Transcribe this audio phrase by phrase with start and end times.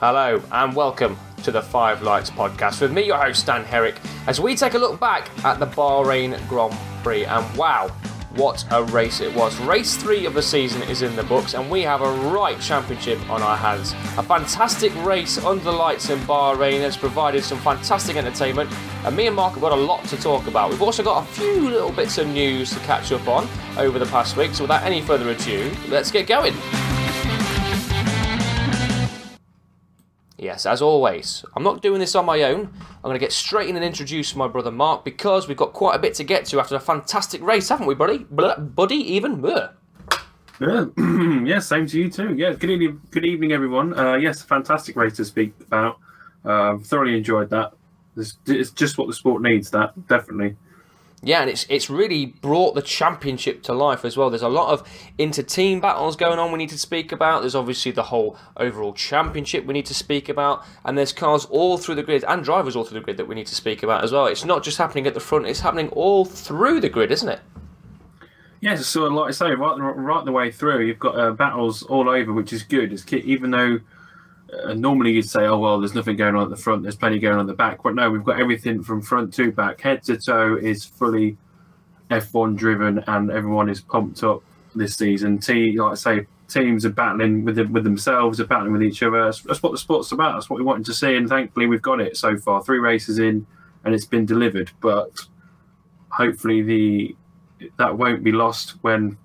[0.00, 4.40] Hello and welcome to the Five Lights podcast with me, your host Dan Herrick, as
[4.40, 7.26] we take a look back at the Bahrain Grand Prix.
[7.26, 7.88] And wow,
[8.34, 9.60] what a race it was!
[9.60, 13.20] Race three of the season is in the books, and we have a right championship
[13.28, 13.92] on our hands.
[14.16, 18.72] A fantastic race under the lights in Bahrain has provided some fantastic entertainment,
[19.04, 20.70] and me and Mark have got a lot to talk about.
[20.70, 24.06] We've also got a few little bits of news to catch up on over the
[24.06, 24.54] past week.
[24.54, 26.54] So without any further ado, let's get going.
[30.40, 32.72] Yes, as always, I'm not doing this on my own.
[32.80, 35.96] I'm going to get straight in and introduce my brother Mark because we've got quite
[35.96, 38.18] a bit to get to after a fantastic race, haven't we, buddy?
[38.30, 39.42] Blah, buddy, even.
[39.42, 39.68] Blah.
[40.58, 40.86] Yeah,
[41.44, 42.34] yeah, same to you too.
[42.36, 43.98] Yeah, good evening, good evening, everyone.
[43.98, 45.98] Uh, yes, fantastic race to speak about.
[46.42, 47.74] Uh, thoroughly enjoyed that.
[48.16, 49.70] It's, it's just what the sport needs.
[49.70, 50.56] That definitely.
[51.22, 54.30] Yeah, and it's it's really brought the championship to life as well.
[54.30, 54.88] There's a lot of
[55.18, 57.42] inter-team battles going on we need to speak about.
[57.42, 61.76] There's obviously the whole overall championship we need to speak about, and there's cars all
[61.76, 64.02] through the grid and drivers all through the grid that we need to speak about
[64.02, 64.26] as well.
[64.26, 67.40] It's not just happening at the front; it's happening all through the grid, isn't it?
[68.60, 72.08] Yes, so like I say, right, right the way through, you've got uh, battles all
[72.08, 72.92] over, which is good.
[72.92, 73.80] It's, even though
[74.64, 77.18] uh, normally you'd say, oh, well, there's nothing going on at the front, there's plenty
[77.18, 77.82] going on at the back.
[77.82, 79.80] But no, we've got everything from front to back.
[79.80, 81.36] Head to toe is fully
[82.10, 84.42] F1 driven and everyone is pumped up
[84.74, 85.38] this season.
[85.38, 89.24] T, like I say, teams are battling with with themselves, are battling with each other.
[89.24, 90.34] That's, that's what the sport's about.
[90.34, 91.16] That's what we wanted to see.
[91.16, 92.62] And thankfully, we've got it so far.
[92.62, 93.46] Three races in
[93.84, 94.70] and it's been delivered.
[94.80, 95.12] But
[96.10, 97.16] hopefully, the
[97.78, 99.18] that won't be lost when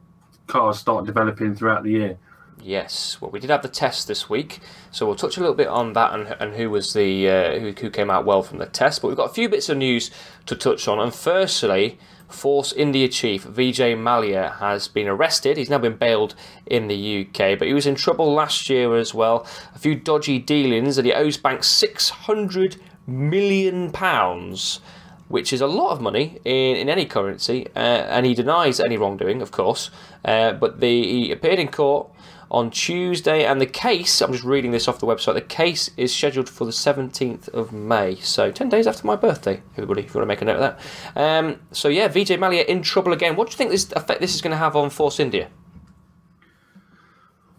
[0.47, 2.17] cars start developing throughout the year.
[2.65, 5.67] Yes, well, we did have the test this week, so we'll touch a little bit
[5.67, 8.65] on that and, and who was the uh, who, who came out well from the
[8.65, 9.03] test.
[9.03, 10.09] But we've got a few bits of news
[10.47, 10.99] to touch on.
[10.99, 15.57] And firstly, Force India chief Vijay Mallya has been arrested.
[15.57, 16.33] He's now been bailed
[16.65, 19.45] in the UK, but he was in trouble last year as well.
[19.75, 24.79] A few dodgy dealings, and he owes banks six hundred million pounds
[25.27, 28.95] which is a lot of money in, in any currency, uh, and he denies any
[28.95, 29.89] wrongdoing, of course.
[30.23, 32.07] Uh, but the, he appeared in court
[32.55, 36.15] on Tuesday, and the case, I'm just reading this off the website, the case is
[36.15, 40.19] scheduled for the 17th of May, so 10 days after my birthday, everybody, if you
[40.19, 40.77] want to make a note of
[41.13, 41.21] that.
[41.21, 43.35] Um, so, yeah, Vijay Mallya in trouble again.
[43.35, 45.49] What do you think this effect this is going to have on Force India?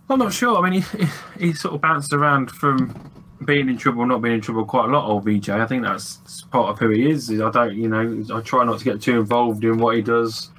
[0.08, 0.56] I'm not sure.
[0.56, 1.06] I mean, he,
[1.38, 3.10] he sort of bounced around from
[3.44, 5.60] being in trouble, not being in trouble quite a lot, old Vijay.
[5.60, 7.30] I think that's part of who he is.
[7.30, 10.52] I don't, you know, I try not to get too involved in what he does.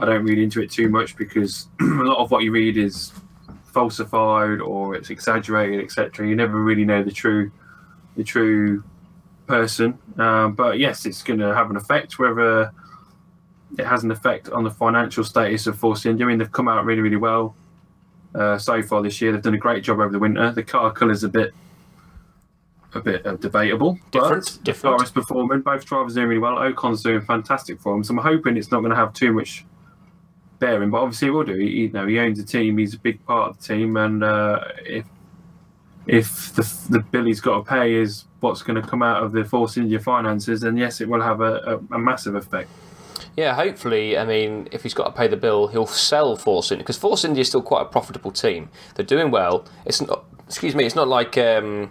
[0.00, 3.12] I don't read into it too much because a lot of what you read is
[3.76, 6.26] falsified or it's exaggerated, etc.
[6.26, 7.52] You never really know the true,
[8.16, 8.82] the true
[9.46, 9.98] person.
[10.16, 12.18] Um, but yes, it's going to have an effect.
[12.18, 12.72] Whether
[13.78, 16.68] it has an effect on the financial status of Force India, I mean, they've come
[16.68, 17.54] out really, really well
[18.34, 19.32] uh, so far this year.
[19.32, 20.50] They've done a great job over the winter.
[20.52, 21.52] The car colours a bit,
[22.94, 23.98] a bit uh, debatable.
[24.10, 24.44] Different.
[24.44, 24.96] But different.
[24.96, 25.60] Car is performing.
[25.60, 26.58] Both drivers doing really well.
[26.58, 28.02] Ocon's doing fantastic for them.
[28.04, 29.66] So I'm hoping it's not going to have too much
[30.58, 31.54] bearing, but obviously he will do.
[31.54, 32.78] He, you know, he owns the team.
[32.78, 35.04] He's a big part of the team, and uh, if
[36.06, 39.32] if the the bill he's got to pay is what's going to come out of
[39.32, 42.70] the Force India finances, then yes, it will have a, a, a massive effect.
[43.36, 46.84] Yeah, hopefully, I mean, if he's got to pay the bill, he'll sell Force India
[46.84, 48.70] because Force India is still quite a profitable team.
[48.94, 49.66] They're doing well.
[49.84, 51.90] It's not, excuse me, it's not like, um,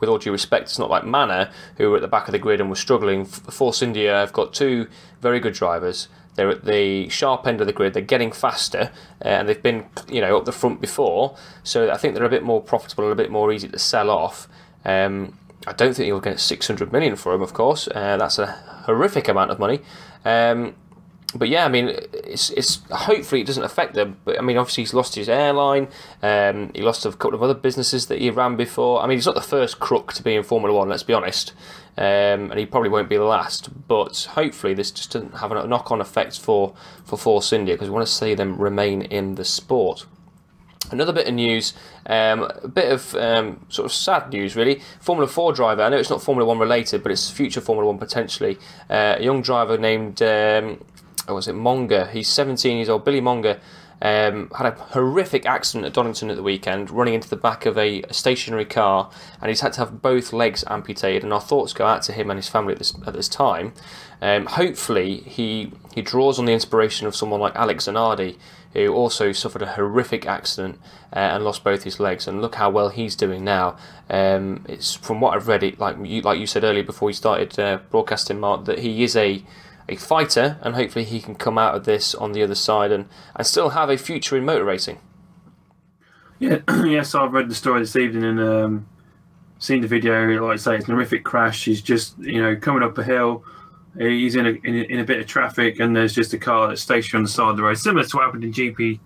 [0.00, 2.40] with all due respect, it's not like Manor who were at the back of the
[2.40, 3.24] grid and were struggling.
[3.24, 4.88] Force India have got two
[5.20, 6.08] very good drivers.
[6.34, 7.94] They're at the sharp end of the grid.
[7.94, 8.90] They're getting faster,
[9.24, 11.36] uh, and they've been, you know, up the front before.
[11.62, 14.10] So I think they're a bit more profitable and a bit more easy to sell
[14.10, 14.48] off.
[14.84, 17.88] Um, I don't think you'll get 600 million for them, of course.
[17.88, 18.46] Uh, that's a
[18.86, 19.80] horrific amount of money.
[20.24, 20.74] Um,
[21.34, 24.18] but yeah, I mean, it's it's hopefully it doesn't affect them.
[24.24, 25.88] But I mean, obviously he's lost his airline.
[26.22, 29.00] Um, he lost a couple of other businesses that he ran before.
[29.00, 30.88] I mean, he's not the first crook to be in Formula One.
[30.88, 31.52] Let's be honest,
[31.96, 33.68] um, and he probably won't be the last.
[33.88, 36.74] But hopefully, this just doesn't have a knock-on effect for
[37.04, 40.06] for Force India because we want to see them remain in the sport.
[40.90, 41.72] Another bit of news,
[42.06, 44.82] um, a bit of um, sort of sad news, really.
[45.00, 47.98] Formula 4 driver, I know it's not Formula 1 related, but it's future Formula 1
[47.98, 48.58] potentially.
[48.88, 50.80] Uh, a young driver named um,
[51.30, 52.06] or was it Monger?
[52.06, 53.04] He's 17 years old.
[53.04, 53.60] Billy Monger
[54.02, 57.76] um, had a horrific accident at Donington at the weekend, running into the back of
[57.76, 59.10] a, stationary car,
[59.40, 61.22] and he's had to have both legs amputated.
[61.22, 63.72] And our thoughts go out to him and his family at this at this time.
[64.22, 68.36] Um, hopefully, he he draws on the inspiration of someone like Alex Zanardi,
[68.72, 70.78] who also suffered a horrific accident
[71.12, 72.26] uh, and lost both his legs.
[72.26, 73.76] And look how well he's doing now.
[74.08, 77.12] Um, it's from what I've read, it like you like you said earlier before we
[77.12, 79.42] started uh, broadcasting, Mark, that he is a
[79.90, 83.08] a fighter, and hopefully he can come out of this on the other side and,
[83.34, 85.00] and still have a future in motor racing.
[86.38, 88.88] Yeah, yes, I've read the story this evening, and um,
[89.58, 90.26] seen the video.
[90.42, 91.64] Like I say, it's an horrific crash.
[91.64, 93.44] He's just you know coming up a hill.
[93.98, 96.68] He's in a, in a, in a bit of traffic, and there's just a car
[96.68, 99.00] that's stationed on the side of the road, similar to what happened in GP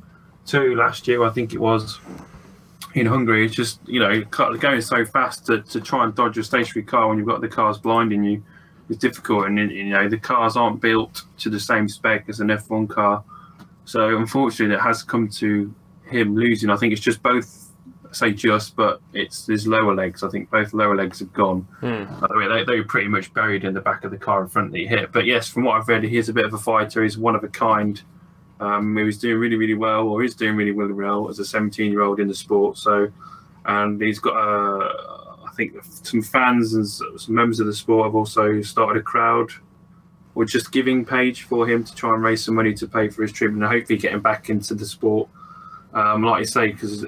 [0.46, 1.98] two last year, I think it was
[2.94, 3.46] in Hungary.
[3.46, 7.08] It's just you know going so fast to, to try and dodge a stationary car
[7.08, 8.42] when you've got the cars blinding you
[8.88, 12.48] is difficult, and you know the cars aren't built to the same spec as an
[12.48, 13.24] F1 car.
[13.84, 15.74] So unfortunately, it has come to
[16.06, 16.70] him losing.
[16.70, 17.60] I think it's just both.
[18.12, 20.22] Say just, but it's his lower legs.
[20.22, 21.62] I think both lower legs have gone.
[21.80, 22.04] Hmm.
[22.22, 24.48] I mean, they, they were pretty much buried in the back of the car in
[24.48, 25.10] front that he hit.
[25.10, 27.02] But yes, from what I've read, he is a bit of a fighter.
[27.02, 28.00] He's one of a kind.
[28.60, 31.44] Um, he was doing really, really well, or is doing really, really well as a
[31.44, 32.78] 17 year old in the sport.
[32.78, 33.10] So,
[33.64, 35.23] and he's got, uh, I
[35.56, 39.50] think, some fans and some members of the sport have also started a crowd
[40.34, 43.22] or just giving page for him to try and raise some money to pay for
[43.22, 45.28] his treatment and hopefully get him back into the sport.
[45.92, 47.06] Um, like you say, because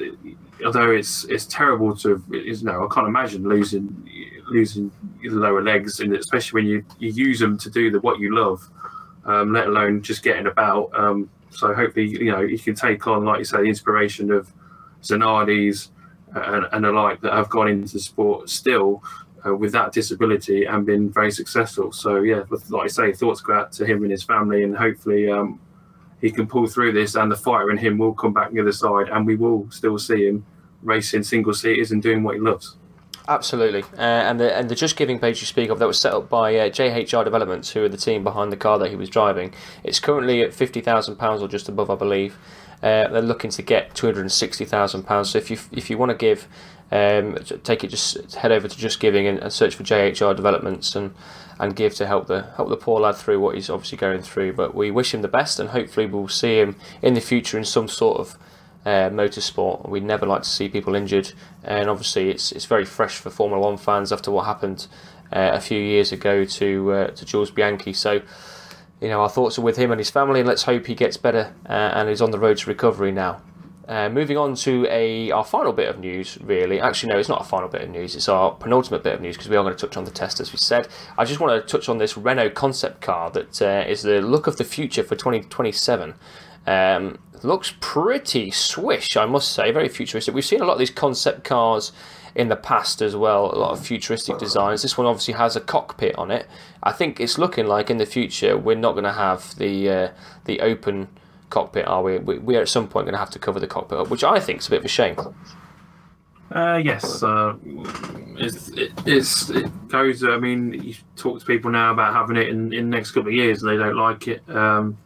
[0.65, 4.09] although it's it's terrible to, you know, I can't imagine losing
[4.49, 8.21] losing your lower legs, and especially when you, you use them to do the what
[8.21, 8.69] you love,
[9.25, 10.91] um, let alone just getting about.
[10.95, 14.53] Um, so hopefully, you know, you can take on, like you say, the inspiration of
[15.03, 15.91] Zanardi's
[16.35, 19.03] and, and the like that have gone into sport still
[19.47, 21.93] uh, with that disability and been very successful.
[21.93, 25.31] So yeah, like I say, thoughts go out to him and his family, and hopefully
[25.31, 25.61] um,
[26.21, 28.73] he can pull through this, and the fighter in him will come back the other
[28.73, 30.45] side, and we will still see him
[30.83, 32.77] racing single seaters and doing what he loves.
[33.29, 36.13] Absolutely, uh, and the and the Just Giving page you speak of that was set
[36.13, 39.11] up by uh, JHR Developments, who are the team behind the car that he was
[39.11, 39.53] driving.
[39.83, 42.39] It's currently at fifty thousand pounds or just above, I believe.
[42.83, 45.31] Uh, they're looking to get two hundred and sixty thousand pounds.
[45.31, 46.47] So if you if you want to give,
[46.93, 50.95] um, take it just head over to Just Giving and, and search for JHR Developments
[50.95, 51.15] and
[51.59, 54.53] and give to help the help the poor lad through what he's obviously going through.
[54.53, 57.65] But we wish him the best, and hopefully we'll see him in the future in
[57.65, 58.39] some sort of
[58.85, 59.89] uh, motorsport.
[59.89, 61.33] We'd never like to see people injured,
[61.65, 64.87] and obviously it's it's very fresh for Formula One fans after what happened
[65.33, 67.93] uh, a few years ago to uh, to Jules Bianchi.
[67.93, 68.23] So.
[69.01, 71.17] You know, our thoughts are with him and his family, and let's hope he gets
[71.17, 73.43] better uh, and is on the road to recovery now.
[73.87, 76.81] Uh, moving on to a our final bit of news, really.
[76.81, 78.17] Actually, no, it's not a final bit of news.
[78.17, 80.41] It's our penultimate bit of news because we are going to touch on the test,
[80.41, 80.89] as we said.
[81.17, 84.49] I just want to touch on this Renault concept car that uh, is the look
[84.49, 86.15] of the future for 2027.
[86.67, 90.35] Um, looks pretty swish, I must say, very futuristic.
[90.35, 91.93] We've seen a lot of these concept cars
[92.37, 94.83] in the past as well, a lot of futuristic designs.
[94.83, 96.47] This one obviously has a cockpit on it.
[96.83, 100.09] I think it's looking like in the future we're not going to have the uh,
[100.45, 101.09] the open
[101.49, 102.19] cockpit, are we?
[102.19, 102.39] we?
[102.39, 104.61] We're at some point going to have to cover the cockpit up, which I think
[104.61, 105.17] is a bit of a shame.
[106.53, 107.57] Uh, yes, uh,
[108.37, 110.23] it's, it, it's, it goes.
[110.23, 113.31] I mean, you talk to people now about having it in, in the next couple
[113.31, 114.97] of years, and they don't like it um,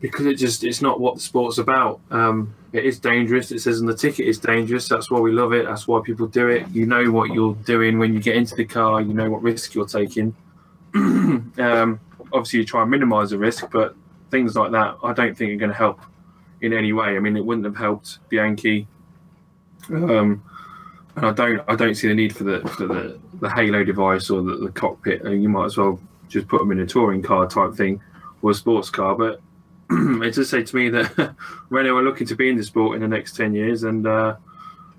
[0.00, 2.00] because it just it's not what the sport's about.
[2.10, 3.50] Um, it is dangerous.
[3.50, 4.88] It says on the ticket it's dangerous.
[4.88, 5.66] That's why we love it.
[5.66, 6.68] That's why people do it.
[6.70, 9.00] You know what you're doing when you get into the car.
[9.00, 10.34] You know what risk you're taking.
[10.94, 12.00] um,
[12.32, 13.94] obviously, you try and minimise the risk, but
[14.30, 16.00] things like that, I don't think are going to help
[16.60, 17.16] in any way.
[17.16, 18.86] I mean, it wouldn't have helped Bianchi,
[19.88, 20.42] um,
[21.16, 24.28] and I don't, I don't see the need for the for the, the Halo device
[24.30, 25.24] or the, the cockpit.
[25.24, 28.00] Uh, you might as well just put them in a touring car type thing
[28.42, 29.14] or a sports car.
[29.14, 29.40] But
[30.22, 31.34] it does say to me that
[31.70, 34.36] Renault are looking to be in the sport in the next ten years, and uh,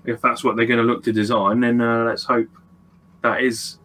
[0.04, 2.48] if that's what they're going to look to design, then uh, let's hope
[3.22, 3.78] that is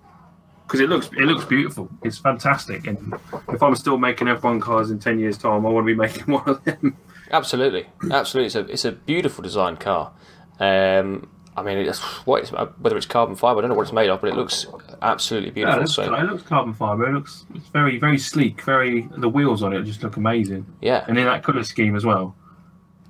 [0.66, 1.90] because it looks it looks beautiful.
[2.04, 3.14] It's fantastic, and
[3.50, 6.26] if I'm still making F1 cars in ten years' time, I want to be making
[6.34, 6.98] one of them.
[7.32, 8.48] Absolutely, absolutely.
[8.48, 10.12] It's a it's a beautiful designed car.
[10.60, 13.92] Um, I mean, it's, what it's, whether it's carbon fiber, I don't know what it's
[13.94, 14.66] made of, but it looks
[15.02, 15.78] absolutely Yeah, beautiful.
[15.78, 17.08] it, looks, so it looks carbon fiber.
[17.10, 18.62] It looks it's very very sleek.
[18.64, 22.06] Very the wheels on it just look amazing, yeah, and in that colour scheme as
[22.06, 22.36] well.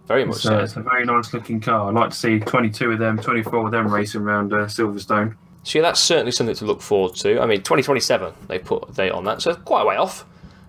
[0.08, 0.58] very much It's, so.
[0.60, 1.88] uh, it's a very nice looking car.
[1.88, 5.36] I'd like to see 22 of them, 24 of them racing around uh, Silverstone.
[5.64, 7.42] So yeah, that's certainly something to look forward to.
[7.42, 10.26] I mean, 2027 they put a date on that, so quite a way off.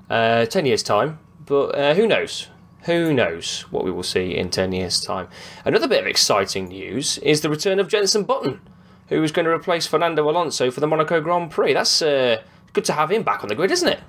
[0.08, 2.46] Uh, ten years time, but uh, who knows?
[2.84, 5.28] Who knows what we will see in ten years' time?
[5.64, 8.60] Another bit of exciting news is the return of Jenson Button,
[9.08, 11.72] who is going to replace Fernando Alonso for the Monaco Grand Prix.
[11.72, 14.00] That's uh, good to have him back on the grid, isn't it?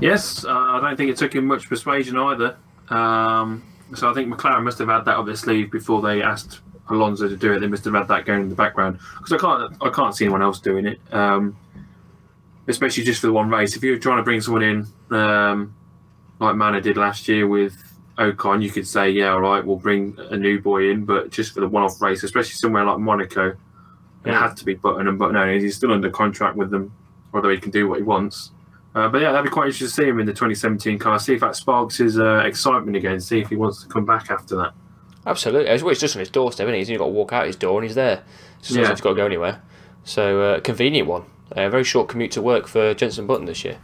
[0.00, 2.56] Yes, uh, I don't think it took him much persuasion either.
[2.88, 3.62] Um,
[3.94, 7.28] so I think McLaren must have had that up their sleeve before they asked Alonso
[7.28, 7.60] to do it.
[7.60, 10.24] They must have had that going in the background because I can't I can't see
[10.24, 11.00] anyone else doing it.
[11.12, 11.56] Um,
[12.68, 13.76] especially just for the one race.
[13.76, 15.74] If you're trying to bring someone in um,
[16.38, 17.76] like Manor did last year with
[18.18, 21.54] Ocon, you could say, yeah, all right, we'll bring a new boy in, but just
[21.54, 23.56] for the one-off race, especially somewhere like Monaco,
[24.24, 25.60] it had to be Button and Button only.
[25.60, 26.92] He's still under contract with them,
[27.32, 28.50] although he can do what he wants.
[28.94, 31.18] Uh, but yeah, that'd be quite interesting to see him in the 2017 car.
[31.18, 33.20] See if that sparks his uh, excitement again.
[33.20, 34.72] See if he wants to come back after that.
[35.26, 35.70] Absolutely.
[35.70, 36.78] It's, well, it's just on his doorstep, isn't it?
[36.78, 38.22] He's only got to walk out his door and he's there.
[38.62, 38.90] Not Yeah.
[38.90, 39.60] he's got to go anywhere.
[40.04, 41.24] So uh, a convenient one.
[41.52, 43.78] A very short commute to work for Jenson Button this year.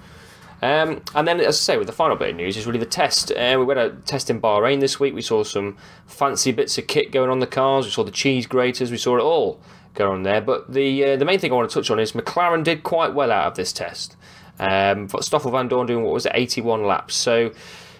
[0.63, 2.87] Um, and then, as I say, with the final bit of news is really the
[2.87, 3.33] test.
[3.33, 5.13] Uh, we went a test in Bahrain this week.
[5.13, 5.77] We saw some
[6.07, 7.85] fancy bits of kit going on the cars.
[7.85, 8.93] We saw the cheese graters.
[8.93, 9.61] We saw it all
[9.95, 10.41] go on there.
[10.41, 13.13] But the uh, the main thing I want to touch on is McLaren did quite
[13.13, 14.17] well out of this test.
[14.61, 17.17] Um, Stoffel Vandoorne doing what was it, 81 laps.
[17.17, 17.53] So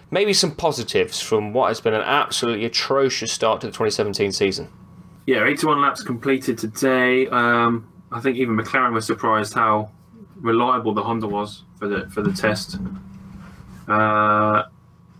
[0.09, 4.69] maybe some positives from what has been an absolutely atrocious start to the 2017 season.
[5.25, 7.27] Yeah, 81 laps completed today.
[7.27, 9.91] Um, I think even McLaren was surprised how
[10.35, 12.77] reliable the Honda was for the for the test.
[13.89, 14.63] Uh,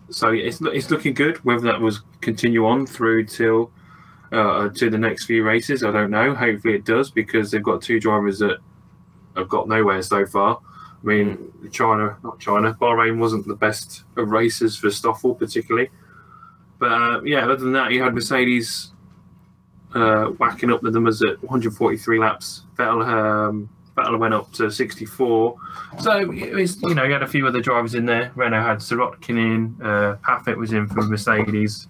[0.09, 1.37] so it's it's looking good.
[1.43, 3.71] Whether that was continue on through till
[4.31, 6.33] uh, to the next few races, I don't know.
[6.33, 8.59] Hopefully it does because they've got two drivers that
[9.35, 10.59] have got nowhere so far.
[11.03, 11.51] I mean.
[11.71, 15.89] China, not China, Bahrain wasn't the best of races for Stoffel particularly.
[16.77, 18.91] But uh, yeah, other than that, you had Mercedes
[19.95, 22.63] uh, whacking up the numbers at 143 laps.
[22.75, 25.55] Vettel um, Vettel went up to 64.
[25.99, 28.31] So it's you know you had a few other drivers in there.
[28.35, 31.87] Renault had Sirotkin in, uh, Paffett was in for Mercedes.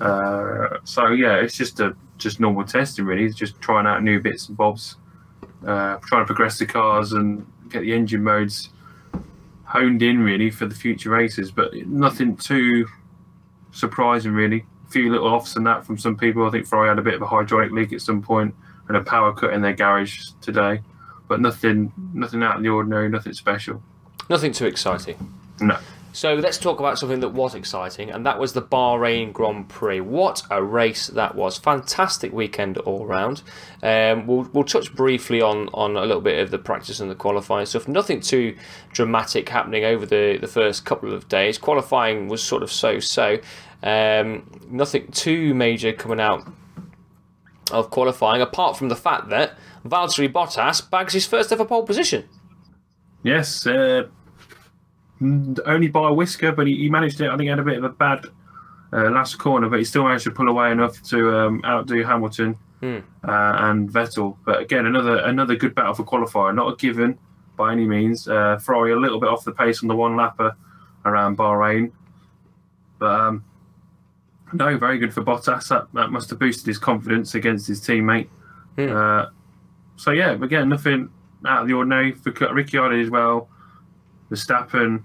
[0.00, 3.24] Uh, so yeah, it's just a just normal testing really.
[3.24, 4.96] It's just trying out new bits and bobs,
[5.66, 8.68] uh, trying to progress the cars and get the engine modes
[9.64, 11.50] honed in really for the future races.
[11.50, 12.86] But nothing too
[13.72, 14.64] surprising really.
[14.86, 16.46] A few little offs and that from some people.
[16.46, 18.54] I think Ferrari had a bit of a hydraulic leak at some point
[18.86, 20.82] and a power cut in their garage today
[21.28, 23.82] but nothing, nothing out of the ordinary, nothing special.
[24.28, 25.16] Nothing too exciting.
[25.60, 25.78] No.
[26.14, 30.00] So let's talk about something that was exciting, and that was the Bahrain Grand Prix.
[30.02, 31.56] What a race that was!
[31.56, 33.42] Fantastic weekend all round.
[33.82, 37.14] Um, we'll, we'll touch briefly on, on a little bit of the practice and the
[37.14, 37.88] qualifying stuff.
[37.88, 38.56] Nothing too
[38.92, 41.56] dramatic happening over the, the first couple of days.
[41.56, 43.38] Qualifying was sort of so so.
[43.82, 46.46] Um, nothing too major coming out
[47.72, 52.28] of qualifying, apart from the fact that Valtteri Bottas bags his first ever pole position.
[53.22, 54.04] Yes, uh,
[55.20, 57.28] only by a whisker, but he, he, managed it.
[57.28, 58.26] I think he had a bit of a bad
[58.92, 62.56] uh, last corner, but he still managed to pull away enough to um, outdo Hamilton
[62.80, 62.98] hmm.
[63.26, 64.36] uh, and Vettel.
[64.44, 66.54] But again, another another good battle for qualifier.
[66.54, 67.18] Not a given
[67.56, 68.26] by any means.
[68.26, 70.54] Uh, Ferrari a little bit off the pace on the one lapper
[71.04, 71.92] around Bahrain,
[72.98, 73.44] but um,
[74.52, 75.68] no, very good for Bottas.
[75.68, 78.28] That, that must have boosted his confidence against his teammate.
[78.76, 78.96] Hmm.
[78.96, 79.26] Uh,
[79.96, 81.10] so yeah, again, nothing
[81.46, 83.48] out of the ordinary for Ricciardo as well.
[84.30, 85.02] Verstappen,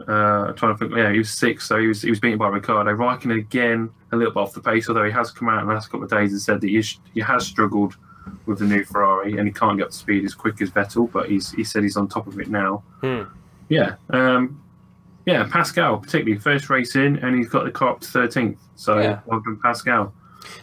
[0.00, 2.48] uh, trying to think, yeah, he was six, so he was he was beaten by
[2.48, 2.94] Ricciardo.
[2.94, 5.74] Raikkonen again a little bit off the pace, although he has come out in the
[5.74, 6.82] last couple of days and said that he,
[7.14, 7.96] he has struggled
[8.46, 11.10] with the new Ferrari and he can't get up to speed as quick as Vettel,
[11.10, 12.82] but he's he said he's on top of it now.
[13.00, 13.22] Hmm.
[13.68, 14.62] Yeah, um,
[15.26, 18.58] yeah, Pascal particularly first race in, and he's got the car up to thirteenth.
[18.76, 19.20] So yeah.
[19.26, 20.12] well done, Pascal.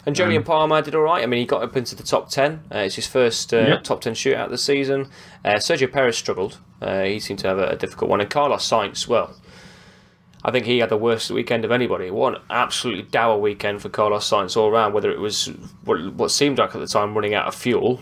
[0.06, 1.22] And Jolyon um, Palmer did all right.
[1.22, 2.64] I mean, he got up into the top 10.
[2.72, 3.76] Uh, it's his first uh, yeah.
[3.78, 5.08] top 10 shootout of the season.
[5.44, 6.58] Uh, Sergio Perez struggled.
[6.80, 8.20] Uh, he seemed to have a, a, difficult one.
[8.20, 9.34] And Carlos Sainz, well,
[10.44, 12.10] I think he had the worst weekend of anybody.
[12.10, 15.46] What an absolutely dour weekend for Carlos Sainz all around, whether it was
[15.84, 18.00] what, what seemed like at the time running out of fuel.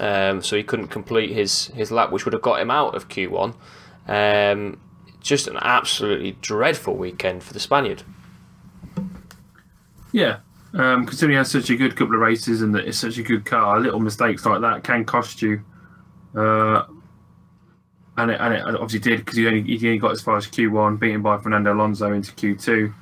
[0.00, 3.08] Um, so he couldn't complete his, his lap, which would have got him out of
[3.08, 3.54] Q1.
[4.06, 4.80] Um,
[5.20, 8.02] just an absolutely dreadful weekend for the Spaniard.
[10.14, 10.38] Yeah,
[10.74, 13.22] um, considering he has such a good couple of races and that it's such a
[13.24, 15.60] good car, little mistakes like that can cost you.
[16.36, 16.84] Uh,
[18.16, 20.46] and, it, and it obviously did because he only, he only got as far as
[20.46, 22.94] Q1, beaten by Fernando Alonso into Q2.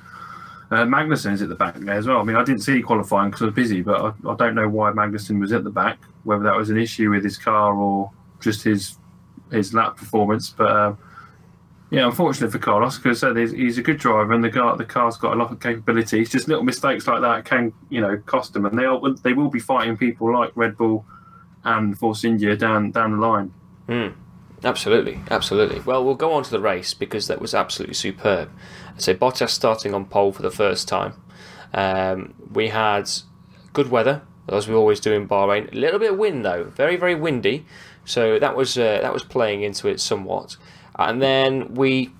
[0.71, 2.17] Uh, Magnussen is at the back there as well.
[2.17, 4.67] I mean, I didn't see qualifying because I was busy, but I, I, don't know
[4.67, 8.11] why Magnussen was at the back, whether that was an issue with his car or
[8.41, 8.97] just his
[9.51, 10.49] his lap performance.
[10.49, 10.95] But uh,
[11.93, 15.15] yeah, unfortunate for Carlos because uh, he's a good driver and the car the car's
[15.15, 16.21] got a lot of capability.
[16.21, 19.33] It's just little mistakes like that can you know cost them, and they are, they
[19.33, 21.05] will be fighting people like Red Bull
[21.63, 23.53] and Force India down down the line.
[23.87, 24.15] Mm,
[24.63, 25.81] absolutely, absolutely.
[25.81, 28.49] Well, we'll go on to the race because that was absolutely superb.
[28.97, 31.13] So Bottas starting on pole for the first time.
[31.75, 33.07] Um, we had
[33.71, 35.71] good weather as we always do in Bahrain.
[35.71, 37.67] A little bit of wind though, very very windy.
[38.03, 40.57] So that was uh, that was playing into it somewhat.
[40.97, 42.11] And then we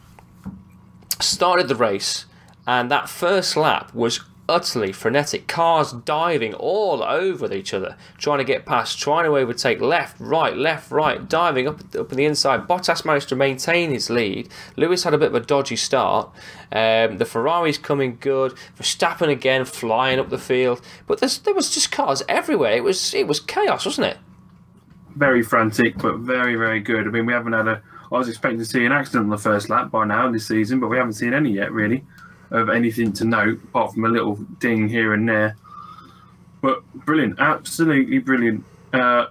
[1.20, 2.26] started the race,
[2.66, 5.48] and that first lap was utterly frenetic.
[5.48, 10.56] Cars diving all over each other, trying to get past, trying to overtake left, right,
[10.56, 12.68] left, right, diving up up in the inside.
[12.68, 14.50] Bottas managed to maintain his lead.
[14.76, 16.30] Lewis had a bit of a dodgy start.
[16.72, 18.54] Um, the Ferrari's coming good.
[18.78, 22.74] Verstappen again flying up the field, but there was just cars everywhere.
[22.74, 24.18] It was it was chaos, wasn't it?
[25.16, 27.08] Very frantic, but very very good.
[27.08, 27.82] I mean, we haven't had a
[28.14, 30.80] I was expecting to see an accident on the first lap by now this season,
[30.80, 32.04] but we haven't seen any yet, really,
[32.52, 35.56] of anything to note, apart from a little ding here and there.
[36.62, 38.64] But brilliant, absolutely brilliant.
[38.94, 39.26] Uh,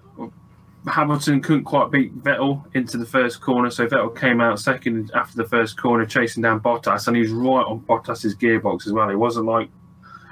[0.87, 5.37] Hamilton couldn't quite beat Vettel into the first corner, so Vettel came out second after
[5.37, 9.09] the first corner, chasing down Bottas, and he was right on Bottas's gearbox as well.
[9.09, 9.69] It wasn't like.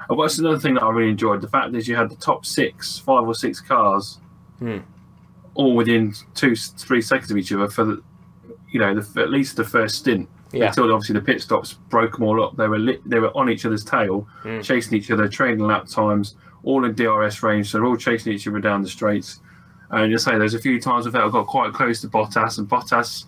[0.09, 1.39] And What's another thing that I really enjoyed?
[1.39, 4.19] The fact is you had the top six, five or six cars,
[4.59, 4.79] Hmm.
[5.53, 8.03] all within two, three seconds of each other for the,
[8.71, 10.29] you know, the, at least the first stint.
[10.53, 10.65] Yeah.
[10.67, 12.57] Until obviously the pit stops broke them all up.
[12.57, 14.59] They were lit, they were on each other's tail, Hmm.
[14.59, 17.69] chasing each other, trading lap times, all in DRS range.
[17.71, 19.39] So they're all chasing each other down the straights.
[19.91, 22.67] And you say there's a few times where Vettel got quite close to Bottas, and
[22.67, 23.25] Bottas.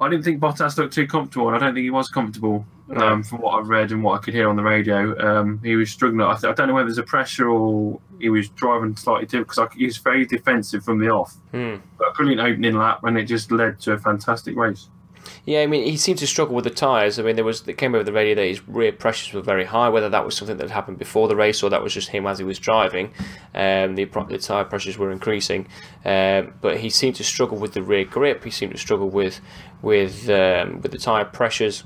[0.00, 3.22] I didn't think Bottas looked too comfortable, and I don't think he was comfortable um,
[3.22, 5.16] from what I've read and what I could hear on the radio.
[5.18, 6.20] Um, he was struggling.
[6.20, 9.44] I, th- I don't know whether there's a pressure or he was driving slightly too
[9.44, 11.36] because he was very defensive from the off.
[11.52, 11.76] Hmm.
[11.98, 14.88] But a brilliant opening lap, and it just led to a fantastic race.
[15.44, 17.18] Yeah, I mean, he seemed to struggle with the tyres.
[17.18, 19.64] I mean, there was it came over the radio that his rear pressures were very
[19.64, 19.88] high.
[19.88, 22.38] Whether that was something that happened before the race or that was just him as
[22.38, 23.12] he was driving,
[23.54, 25.66] um, the, the tyre pressures were increasing.
[26.04, 28.44] Um, but he seemed to struggle with the rear grip.
[28.44, 29.40] He seemed to struggle with
[29.82, 31.84] with um, with the tyre pressures.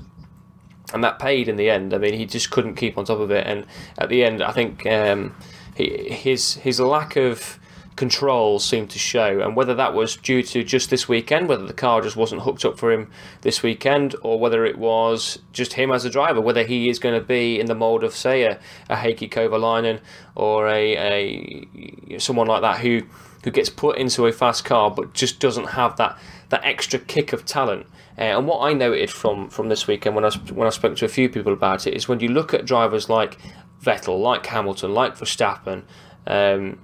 [0.91, 1.93] And that paid in the end.
[1.93, 3.45] I mean, he just couldn't keep on top of it.
[3.45, 3.67] And
[3.99, 5.35] at the end, I think um,
[5.75, 7.59] he, his his lack of
[7.99, 9.41] control seemed to show.
[9.41, 12.63] And whether that was due to just this weekend, whether the car just wasn't hooked
[12.63, 16.63] up for him this weekend, or whether it was just him as a driver, whether
[16.63, 18.57] he is going to be in the mould of, say, a,
[18.89, 19.99] a Heikki Kovalainen
[20.33, 21.65] or a,
[22.07, 23.01] a someone like that who
[23.43, 26.17] who gets put into a fast car but just doesn't have that
[26.49, 27.85] that extra kick of talent.
[28.17, 31.05] Uh, and what I noted from, from this weekend when I when I spoke to
[31.05, 33.37] a few people about it is when you look at drivers like
[33.83, 35.83] Vettel, like Hamilton, like Verstappen,
[36.27, 36.79] um,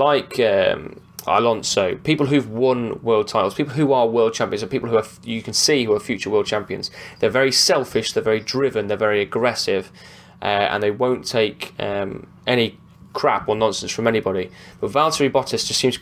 [0.00, 4.88] like um, Alonso, people who've won world titles, people who are world champions, and people
[4.88, 6.90] who are you can see who are future world champions.
[7.18, 9.92] They're very selfish, they're very driven, they're very aggressive,
[10.40, 12.78] uh, and they won't take um, any
[13.12, 14.50] crap or nonsense from anybody.
[14.80, 15.98] But Valtteri Bottas just seems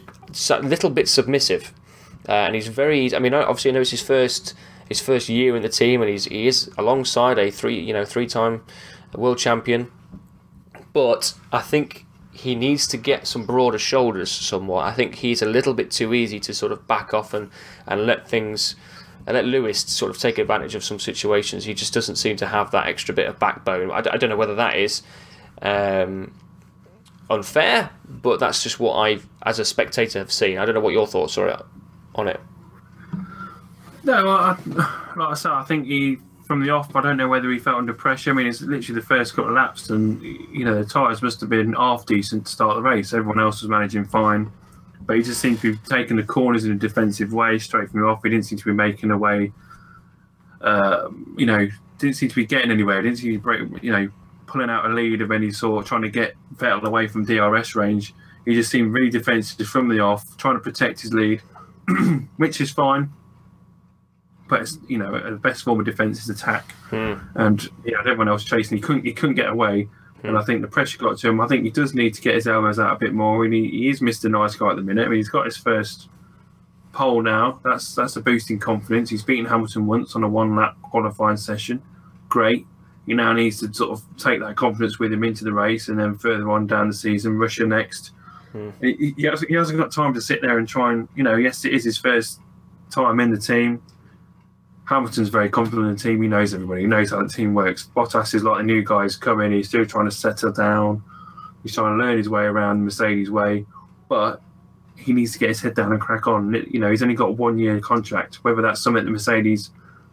[0.51, 1.75] a little bit submissive,
[2.29, 3.15] uh, and he's very.
[3.15, 4.55] I mean, obviously, I know it's his first
[4.89, 8.05] his first year in the team, and he's he is alongside a three you know
[8.05, 8.63] three time
[9.15, 9.91] world champion.
[10.93, 12.07] But I think
[12.39, 14.87] he needs to get some broader shoulders somewhat.
[14.87, 17.51] I think he's a little bit too easy to sort of back off and,
[17.85, 18.77] and let things
[19.27, 21.65] and let Lewis sort of take advantage of some situations.
[21.65, 23.91] He just doesn't seem to have that extra bit of backbone.
[23.91, 25.03] I, d- I don't know whether that is
[25.61, 26.33] um,
[27.29, 30.59] unfair, but that's just what I, as a spectator, have seen.
[30.59, 31.65] I don't know what your thoughts are
[32.15, 32.41] on it.
[34.05, 34.57] No, I,
[35.17, 36.19] like I said, I think he
[36.49, 36.97] from the off.
[36.97, 38.31] I don't know whether he felt under pressure.
[38.31, 41.41] I mean, it's literally the first couple of laps, and you know the tyres must
[41.41, 43.13] have been half decent to start the race.
[43.13, 44.51] Everyone else was managing fine,
[45.03, 48.01] but he just seemed to be taking the corners in a defensive way straight from
[48.01, 48.23] the off.
[48.25, 49.53] He didn't seem to be making away.
[50.63, 53.03] Uh, you know, didn't seem to be getting anywhere.
[53.03, 54.11] Didn't seem to be break, you know
[54.47, 58.15] pulling out a lead of any sort, trying to get Vettel away from DRS range.
[58.47, 61.43] He just seemed really defensive from the off, trying to protect his lead,
[62.39, 63.13] which is fine
[64.49, 67.15] but it's, you know the best form of defence is attack, Hmm.
[67.35, 68.77] and you know everyone else chasing.
[68.79, 69.89] He couldn't he couldn't get away,
[70.23, 71.41] and I think the pressure got to him.
[71.41, 73.45] I think he does need to get his elbows out a bit more.
[73.45, 74.31] And he, he is Mr.
[74.31, 75.07] Nice Guy at the minute.
[75.07, 76.09] I mean, he's got his first
[76.93, 77.61] pole now.
[77.65, 79.11] That's that's a boost in confidence.
[79.11, 81.83] He's beaten Hamilton once on a one lap qualifying session.
[82.29, 82.67] Great.
[83.07, 85.99] He now needs to sort of take that confidence with him into the race, and
[85.99, 88.11] then further on down the season, Russia next.
[88.81, 91.23] He, he, he hasn't, he hasn't got time to sit there and try and you
[91.23, 91.37] know.
[91.37, 92.41] Yes, it is his first
[92.91, 93.81] time in the team.
[94.89, 96.23] Hamilton's very confident in the team.
[96.23, 96.81] He knows everybody.
[96.81, 97.91] He knows how the team works.
[97.95, 99.53] Bottas is like the new guys come in.
[99.53, 101.03] He's still trying to settle down.
[101.63, 103.67] He's trying to learn his way around Mercedes way,
[104.09, 104.41] but
[104.97, 106.55] he needs to get his head down and crack on.
[106.71, 108.37] You know, he's only got a one year contract.
[108.37, 109.69] Whether that's something the Mercedes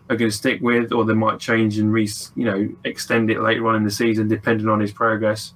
[0.09, 3.39] are going to stick with, or they might change and re, you know, extend it
[3.39, 5.53] later on in the season, depending on his progress.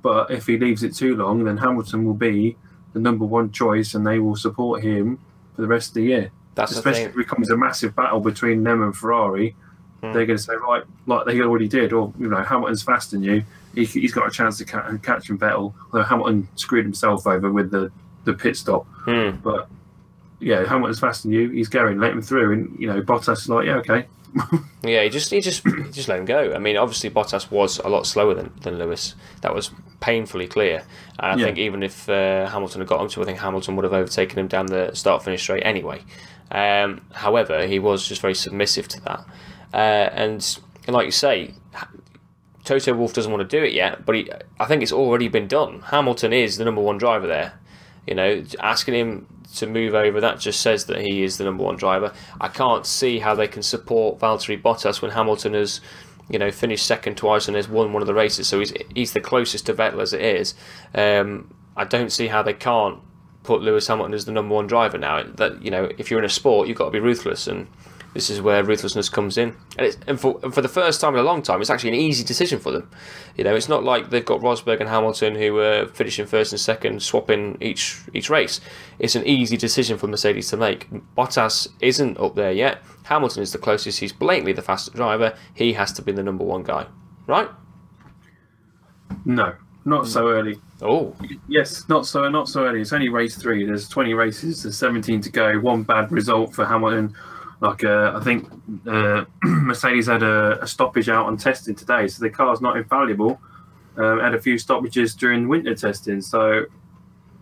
[0.00, 2.56] But if he leaves it too long, then Hamilton will be
[2.94, 5.18] the number one choice, and they will support him
[5.54, 8.62] for the rest of the year That's especially if it becomes a massive battle between
[8.64, 9.54] them and Ferrari,
[10.02, 10.12] Hmm.
[10.12, 13.22] they're going to say, right, like they already did, or you know, Hamilton's faster than
[13.24, 13.44] you.
[13.74, 15.72] He, he's got a chance to ca- catch him Vettel.
[15.92, 17.90] Although Hamilton screwed himself over with the,
[18.24, 19.30] the pit stop, Hmm.
[19.42, 19.68] but
[20.40, 21.50] yeah, Hamilton's faster than you.
[21.50, 24.06] He's going, let him through, and you know, Bottas is like, yeah, okay,
[24.82, 26.52] Yeah, he just he just he just let him go.
[26.52, 29.14] I mean, obviously Bottas was a lot slower than, than Lewis.
[29.42, 30.82] That was painfully clear.
[31.20, 31.44] And I Yeah.
[31.46, 34.38] think even if uh, Hamilton had got him to, I think Hamilton would have overtaken
[34.40, 36.02] him down the start finish straight anyway.
[36.52, 39.24] Um, however, he was just very submissive to that.
[39.72, 41.54] Uh, and, and like you say,
[42.64, 45.48] Toto Wolff doesn't want to do it yet, but he, I think it's already been
[45.48, 45.80] done.
[45.80, 47.58] Hamilton is the number one driver there.
[48.06, 51.64] You know, asking him to move over that just says that he is the number
[51.64, 52.12] one driver.
[52.40, 55.80] I can't see how they can support Valtteri Bottas when Hamilton has,
[56.28, 58.48] you know, finished second twice and has won one of the races.
[58.48, 60.54] So he's he's the closest to Vettel as it is.
[60.94, 62.98] Um, I don't see how they can't
[63.42, 65.22] put Lewis Hamilton as the number one driver now.
[65.22, 67.66] That you know, if you're in a sport, you've got to be ruthless, and
[68.14, 69.56] this is where ruthlessness comes in.
[69.78, 71.90] And, it's, and, for, and for the first time in a long time, it's actually
[71.90, 72.90] an easy decision for them.
[73.36, 76.60] You know, it's not like they've got Rosberg and Hamilton who are finishing first and
[76.60, 78.60] second, swapping each each race.
[78.98, 80.90] It's an easy decision for Mercedes to make.
[81.16, 82.82] Bottas isn't up there yet.
[83.04, 84.00] Hamilton is the closest.
[84.00, 85.34] He's blatantly the fastest driver.
[85.54, 86.86] He has to be the number one guy,
[87.26, 87.48] right?
[89.24, 90.58] No, not so early.
[90.80, 91.14] Oh,
[91.48, 92.80] Yes, not so not so early.
[92.80, 93.64] It's only race three.
[93.64, 94.62] There's 20 races.
[94.62, 95.58] There's 17 to go.
[95.58, 97.14] One bad result for Hamilton.
[97.60, 98.48] Like uh, I think
[98.86, 103.40] uh, Mercedes had a, a stoppage out on testing today, so the car's not infallible.
[103.96, 106.64] Um, had a few stoppages during winter testing, so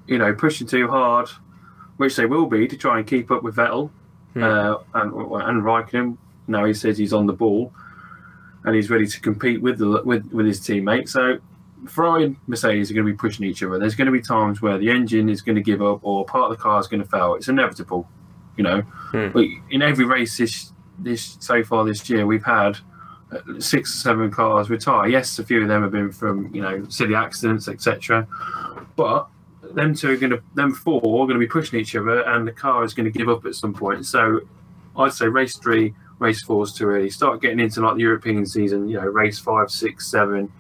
[0.07, 1.29] you know pushing too hard,
[1.97, 3.91] which they will be to try and keep up with Vettel
[4.37, 6.19] uh, and and Raikkonen.
[6.49, 7.73] Now he says he's on the ball
[8.65, 11.13] and he's ready to compete with the with with his teammates.
[11.13, 11.39] So
[11.89, 13.79] Ferrari and Mercedes are going to be pushing each other.
[13.79, 16.51] There's going to be times where the engine is going to give up or part
[16.51, 17.35] of the car is going to fail.
[17.35, 18.09] It's inevitable,
[18.57, 18.81] you know.
[18.83, 19.29] Hmm.
[19.33, 22.79] But in every race this this so far this year, we've had
[23.33, 25.09] uh, six or seven cars retire.
[25.09, 28.27] Yes, a few of them have been from you know silly accidents, etc.
[28.97, 29.29] But
[29.63, 32.47] them two are going to them four are going to be pushing each other, and
[32.47, 34.07] the car is going to give up at some point.
[34.07, 34.41] So
[34.97, 37.11] I'd say race three, race four is too early.
[37.11, 38.89] Start getting into like the European season.
[38.89, 40.53] You know, race five, six, seven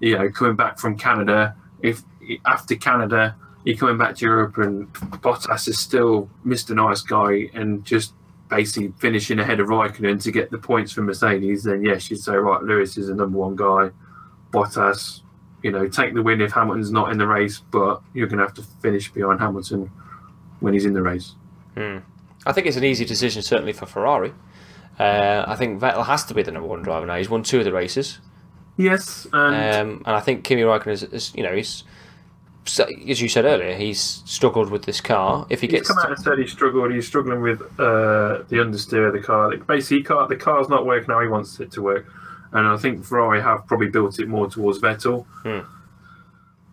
[0.00, 2.02] you know, coming back from Canada, if
[2.46, 6.74] after Canada you're coming back to Europe and Bottas is still Mr.
[6.74, 8.12] Nice Guy and just
[8.48, 12.36] basically finishing ahead of Raikkonen to get the points for Mercedes, then yes, you'd say
[12.36, 13.90] right, Lewis is the number one guy.
[14.52, 15.22] Bottas,
[15.62, 18.44] you know, take the win if Hamilton's not in the race, but you're going to
[18.44, 19.90] have to finish behind Hamilton
[20.60, 21.34] when he's in the race.
[22.46, 24.34] I think it's an easy decision, certainly for Ferrari.
[24.98, 27.16] Uh, I think Vettel has to be the number one driver now.
[27.16, 28.20] He's won two of the races,
[28.76, 29.54] Yes, and
[29.90, 31.84] um, and I think Kimi Raikkonen is, is you know, he's
[33.08, 35.46] as you said earlier, he's struggled with this car.
[35.50, 36.92] If he He's gets come out and said he struggled.
[36.92, 39.50] He's struggling with uh, the understeer of the car.
[39.50, 42.06] Like, Basically, can't, the car's not working how he wants it to work.
[42.52, 45.26] And I think Ferrari have probably built it more towards Vettel.
[45.42, 45.60] Hmm.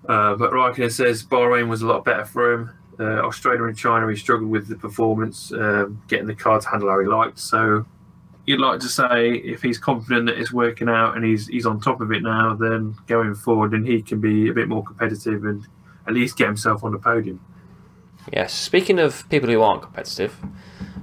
[0.08, 2.72] Uh, but Raikkonen says Bahrain was a lot better for him.
[3.00, 6.90] Uh, Australia and China, he struggled with the performance, um, getting the car to handle
[6.90, 7.40] how he liked.
[7.40, 7.86] So
[8.46, 11.80] you'd like to say if he's confident that it's working out and he's he's on
[11.80, 15.46] top of it now, then going forward, then he can be a bit more competitive
[15.46, 15.68] and
[16.08, 17.40] at least get himself on the podium.
[18.32, 18.54] Yes.
[18.54, 20.36] Speaking of people who aren't competitive,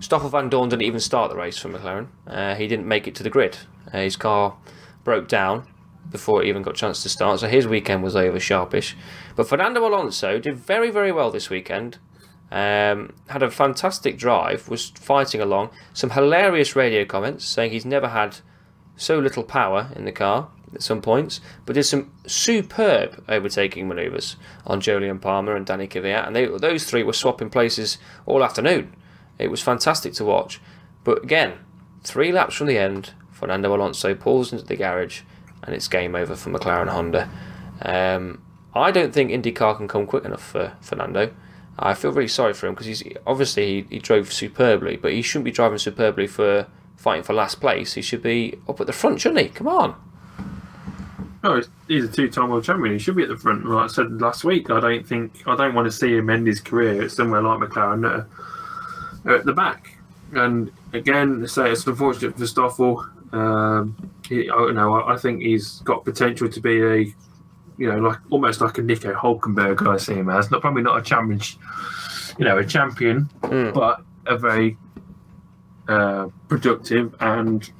[0.01, 2.09] Stoffel Vandoorne didn't even start the race for McLaren.
[2.27, 3.59] Uh, he didn't make it to the grid.
[3.93, 4.57] Uh, his car
[5.03, 5.67] broke down
[6.11, 8.97] before it even got a chance to start, so his weekend was over sharpish.
[9.37, 11.99] But Fernando Alonso did very, very well this weekend.
[12.51, 15.71] Um, had a fantastic drive, was fighting along.
[15.93, 18.39] Some hilarious radio comments saying he's never had
[18.97, 24.37] so little power in the car at some points, but did some superb overtaking manoeuvres
[24.67, 28.95] on Jolyon Palmer and Danny Kvyat, and they, those three were swapping places all afternoon.
[29.39, 30.61] It was fantastic to watch.
[31.05, 31.55] But again,
[32.03, 35.23] three laps from the end, Fernando Alonso pulls into the garage,
[35.63, 37.31] and it's game over for McLaren Honda.
[37.83, 38.43] Um,
[38.75, 41.33] I don't think IndyCar can come quick enough for Fernando.
[41.79, 45.23] I feel really sorry for him because he's obviously he, he drove superbly, but he
[45.23, 47.95] shouldn't be driving superbly for fighting for last place.
[47.95, 49.49] He should be up at the front, shouldn't he?
[49.49, 49.95] Come on.
[51.45, 52.93] Oh, he's- a two-time world champion.
[52.95, 53.65] He should be at the front.
[53.65, 56.47] Like I said last week, I don't think I don't want to see him end
[56.47, 58.05] his career somewhere like McLaren
[59.25, 59.97] are at the back.
[60.33, 63.09] And again, say it's unfortunate for Stoffel.
[63.33, 63.97] Um,
[64.29, 64.95] he, I don't know.
[64.95, 67.15] I, I think he's got potential to be a,
[67.79, 69.87] you know, like almost like a Nico Hulkenberg.
[69.87, 71.41] I see him as not probably not a champion,
[72.39, 73.73] you know, a champion, Mm.
[73.73, 74.77] but a very
[75.89, 77.71] uh, productive and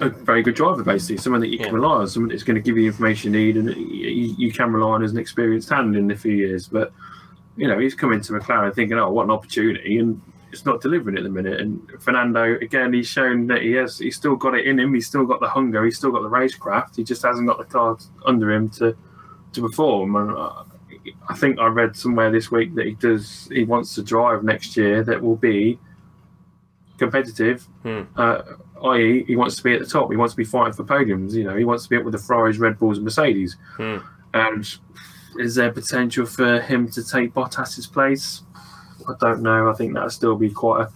[0.00, 1.16] a very good driver, basically.
[1.16, 3.56] Someone that you can rely on, someone that's going to give you information you need,
[3.56, 6.68] and you, you can rely on as an experienced hand in a few years.
[6.68, 6.92] But
[7.56, 10.20] you know, he's coming to McLaren thinking, "Oh, what an opportunity!" and
[10.52, 11.60] it's not delivering at the minute.
[11.60, 14.94] And Fernando, again, he's shown that he has, he's still got it in him.
[14.94, 15.84] He's still got the hunger.
[15.84, 16.96] He's still got the racecraft.
[16.96, 18.96] He just hasn't got the car under him to
[19.52, 20.16] to perform.
[20.16, 20.30] And
[21.28, 23.48] I think I read somewhere this week that he does.
[23.50, 25.78] He wants to drive next year that will be
[26.98, 27.62] competitive.
[27.82, 28.02] Hmm.
[28.16, 28.42] Uh,
[28.84, 30.10] i.e., he wants to be at the top.
[30.10, 31.32] He wants to be fighting for podiums.
[31.32, 33.56] You know, he wants to be up with the Ferraris, Red Bulls, and Mercedes.
[33.76, 33.98] Hmm.
[34.34, 34.66] And
[35.38, 38.42] is there potential for him to take Bottas's place?
[39.08, 39.70] I don't know.
[39.70, 40.92] I think that'll still be quite a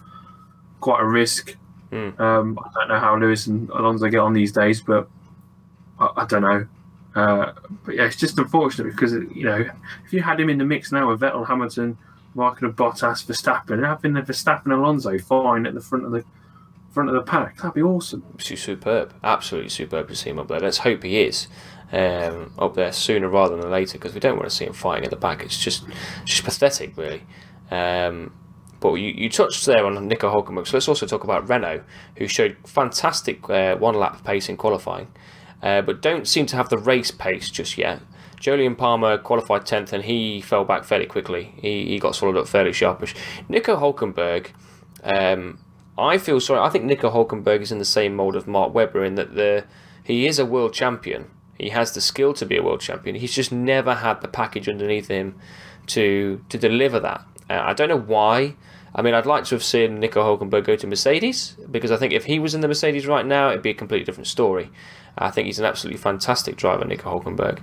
[0.81, 1.57] quite a risk.
[1.91, 2.11] Hmm.
[2.21, 5.09] Um, I don't know how Lewis and Alonso get on these days, but
[5.99, 6.67] I, I don't know.
[7.15, 7.53] Uh,
[7.85, 9.71] but yeah, it's just unfortunate because you know
[10.05, 11.97] if you had him in the mix now with Vettel, Hamilton,
[12.35, 16.25] Raikkonen, Bottas, Verstappen, and having the Verstappen Alonso fine at the front of the
[16.91, 17.57] front of the pack.
[17.57, 18.25] That'd be awesome.
[18.39, 20.61] superb, absolutely superb to see him up there.
[20.61, 21.49] Let's hope he is
[21.93, 25.05] um, up there sooner rather than later because we don't want to see him fighting
[25.05, 25.43] at the back.
[25.43, 25.85] It's just
[26.25, 27.23] just pathetic, really.
[27.71, 28.33] Um,
[28.81, 31.83] but you, you touched there on Nico Hulkenberg, so let's also talk about Renault,
[32.17, 35.09] who showed fantastic uh, one lap pace in qualifying,
[35.63, 38.01] uh, but don't seem to have the race pace just yet.
[38.39, 41.55] Jolyon Palmer qualified 10th and he fell back fairly quickly.
[41.57, 43.15] He, he got swallowed up fairly sharpish.
[43.49, 44.49] Nico Hulkenberg,
[45.03, 45.59] um,
[45.97, 46.61] I feel sorry.
[46.61, 49.65] I think Nico Hulkenberg is in the same mould of Mark Webber in that the
[50.03, 51.31] he is a world champion.
[51.59, 53.17] He has the skill to be a world champion.
[53.17, 55.37] He's just never had the package underneath him
[55.87, 57.25] to to deliver that.
[57.49, 58.57] Uh, I don't know why.
[58.95, 62.13] I mean, I'd like to have seen Nico Hulkenberg go to Mercedes because I think
[62.13, 64.71] if he was in the Mercedes right now, it'd be a completely different story.
[65.19, 67.61] I think he's an absolutely fantastic driver, Nico Hulkenberg.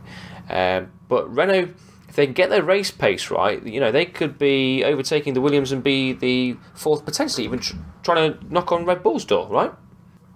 [0.50, 1.70] Um, but Renault,
[2.10, 5.42] if they can get their race pace right, you know, they could be overtaking the
[5.42, 9.48] Williams and be the fourth, potentially even tr- trying to knock on Red Bull's door,
[9.48, 9.72] right?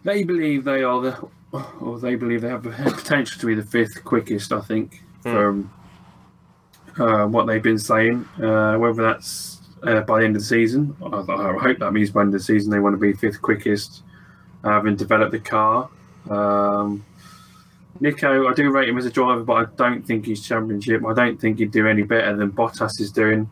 [0.03, 1.27] They believe they are the,
[1.81, 4.53] or they believe they have the potential to be the fifth quickest.
[4.53, 5.73] I think from
[6.99, 8.25] uh, what they've been saying.
[8.41, 12.09] Uh, whether that's uh, by the end of the season, I, I hope that means
[12.11, 14.03] by the end of the season they want to be fifth quickest,
[14.63, 15.89] having developed the car.
[16.29, 17.05] Um,
[17.99, 21.05] Nico, I do rate him as a driver, but I don't think he's championship.
[21.05, 23.49] I don't think he'd do any better than Bottas is doing.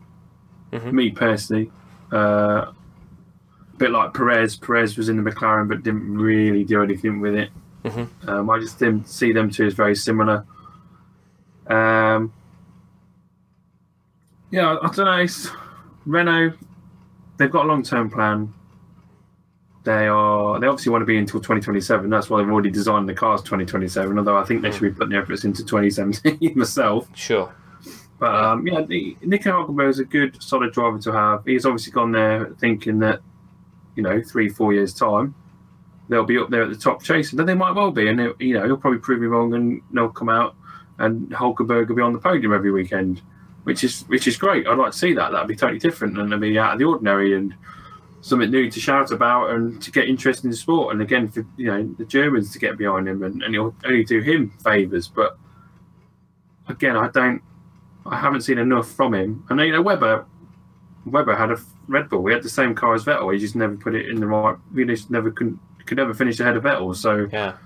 [0.72, 0.92] Mhm.
[0.92, 1.70] Me personally,
[2.12, 4.56] uh, a bit like Perez.
[4.56, 7.50] Perez was in the McLaren, but didn't really do anything with it.
[7.84, 8.08] Mhm.
[8.26, 10.44] Um, I just didn't see them two as very similar.
[11.68, 12.32] Um,
[14.54, 15.18] yeah, I, don't know.
[15.18, 15.48] It's,
[16.06, 16.52] Renault,
[17.38, 18.54] they've got a long-term plan.
[19.82, 20.60] They are.
[20.60, 22.08] They obviously want to be until 2027.
[22.08, 24.16] That's why they've already designed the cars 2027.
[24.16, 27.08] Although I think they should be putting their efforts into 2017 myself.
[27.16, 27.52] Sure.
[28.20, 31.44] But um, yeah, the, Nico Hulkenberg is a good, solid driver to have.
[31.44, 33.20] He's obviously gone there thinking that,
[33.96, 35.34] you know, three, four years time,
[36.08, 37.40] they'll be up there at the top chasing.
[37.40, 39.82] And they might well be, and it, you know, he'll probably prove me wrong, and
[39.92, 40.54] they'll come out,
[40.98, 43.20] and Hulkenberg will be on the podium every weekend,
[43.64, 44.66] which is which is great.
[44.66, 45.32] I'd like to see that.
[45.32, 47.54] That'd be totally different, and it'd be out of the ordinary, and
[48.20, 50.92] something new to shout about, and to get interested in the sport.
[50.92, 54.04] And again, for you know the Germans to get behind him, and, and it'll only
[54.04, 55.08] do him favours.
[55.08, 55.36] But
[56.68, 57.42] again, I don't.
[58.06, 59.44] I haven't seen enough from him.
[59.48, 60.26] And you know, Webber,
[61.06, 61.56] Webber had a
[61.88, 62.26] Red Bull.
[62.26, 63.32] He had the same car as Vettel.
[63.32, 64.56] He just never put it in the right.
[64.74, 66.94] He just never could could never finish ahead of Vettel.
[66.96, 67.56] So Yeah.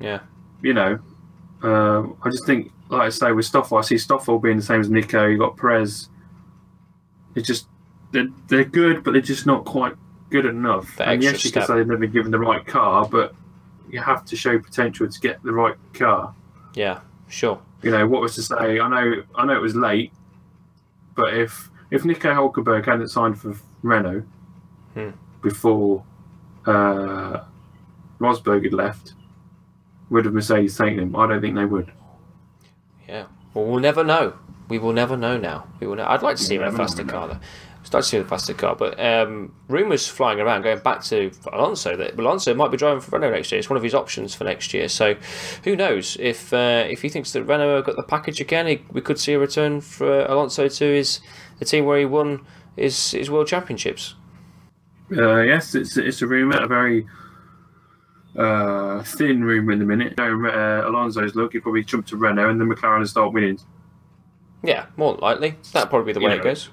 [0.00, 0.20] Yeah.
[0.62, 0.98] you know,
[1.62, 4.80] uh, I just think, like I say, with Stoffel, I see Stoffel being the same
[4.80, 5.26] as Nico.
[5.26, 6.08] You got Perez.
[7.34, 7.66] It's just
[8.12, 9.94] they're, they're good, but they're just not quite
[10.30, 10.96] good enough.
[10.96, 13.34] The and yes, you say they've never been given the right car, but
[13.90, 16.34] you have to show potential to get the right car.
[16.74, 17.00] Yeah.
[17.28, 17.60] Sure.
[17.82, 18.80] You know, what was to say?
[18.80, 20.12] I know, I know it was late,
[21.14, 24.24] but if if Nico Hulkenberg hadn't signed for Renault
[24.94, 25.10] Hmm.
[25.42, 26.04] before
[26.66, 27.44] uh,
[28.18, 29.14] Rosberg had left,
[30.10, 31.16] would have Mercedes taken him?
[31.16, 31.92] I don't think they would.
[33.08, 33.26] Yeah.
[33.54, 34.34] Well, we'll never know.
[34.68, 35.66] We will never know now.
[35.80, 35.96] We will.
[35.96, 36.06] Know.
[36.06, 37.12] I'd like to see him in a faster know.
[37.12, 37.40] car though.
[37.84, 40.80] I'd like to see him in a faster car, but um, rumours flying around going
[40.80, 43.58] back to Alonso that Alonso might be driving for Renault next year.
[43.58, 44.88] It's one of his options for next year.
[44.88, 45.16] So,
[45.64, 48.82] who knows if uh, if he thinks that Renault have got the package again, he,
[48.92, 51.20] we could see a return for Alonso to his
[51.58, 52.44] the team where he won
[52.76, 54.14] his his world championships.
[55.16, 57.06] Uh, yes, it's it's a rumor, a very
[58.38, 60.14] uh, thin room in the minute.
[60.18, 63.58] You know, uh, Alonso's look, he'd probably jump to Renault and then McLaren start winning.
[64.62, 65.56] Yeah, more than likely.
[65.72, 66.40] That'd probably be the way Yeah.
[66.40, 66.70] it goes.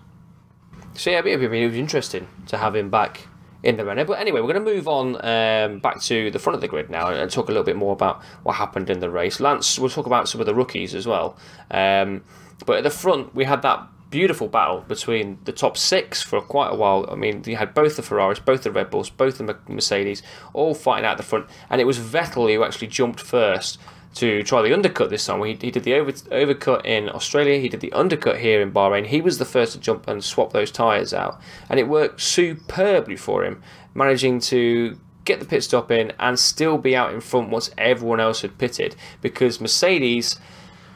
[0.94, 3.28] So yeah, it'd be really interesting to have him back
[3.64, 4.06] in the Renault.
[4.06, 6.90] But anyway, we're going to move on um, back to the front of the grid
[6.90, 9.40] now and talk a little bit more about what happened in the race.
[9.40, 11.38] Lance, we'll talk about some of the rookies as well.
[11.72, 12.24] Um,
[12.66, 16.70] but at the front, we had that beautiful battle between the top six for quite
[16.70, 17.06] a while.
[17.12, 20.24] I mean, you had both the Ferraris, both the Red Bulls, both the Mercedes,
[20.54, 23.78] all fighting out the front, and it was Vettel who actually jumped first
[24.14, 25.44] to try the undercut this time.
[25.44, 29.06] He, he did the over, overcut in Australia, he did the undercut here in Bahrain.
[29.06, 33.18] He was the first to jump and swap those tyres out, and it worked superbly
[33.18, 33.62] for him,
[33.94, 38.22] managing to get the pit stop in and still be out in front once everyone
[38.22, 40.40] else had pitted because Mercedes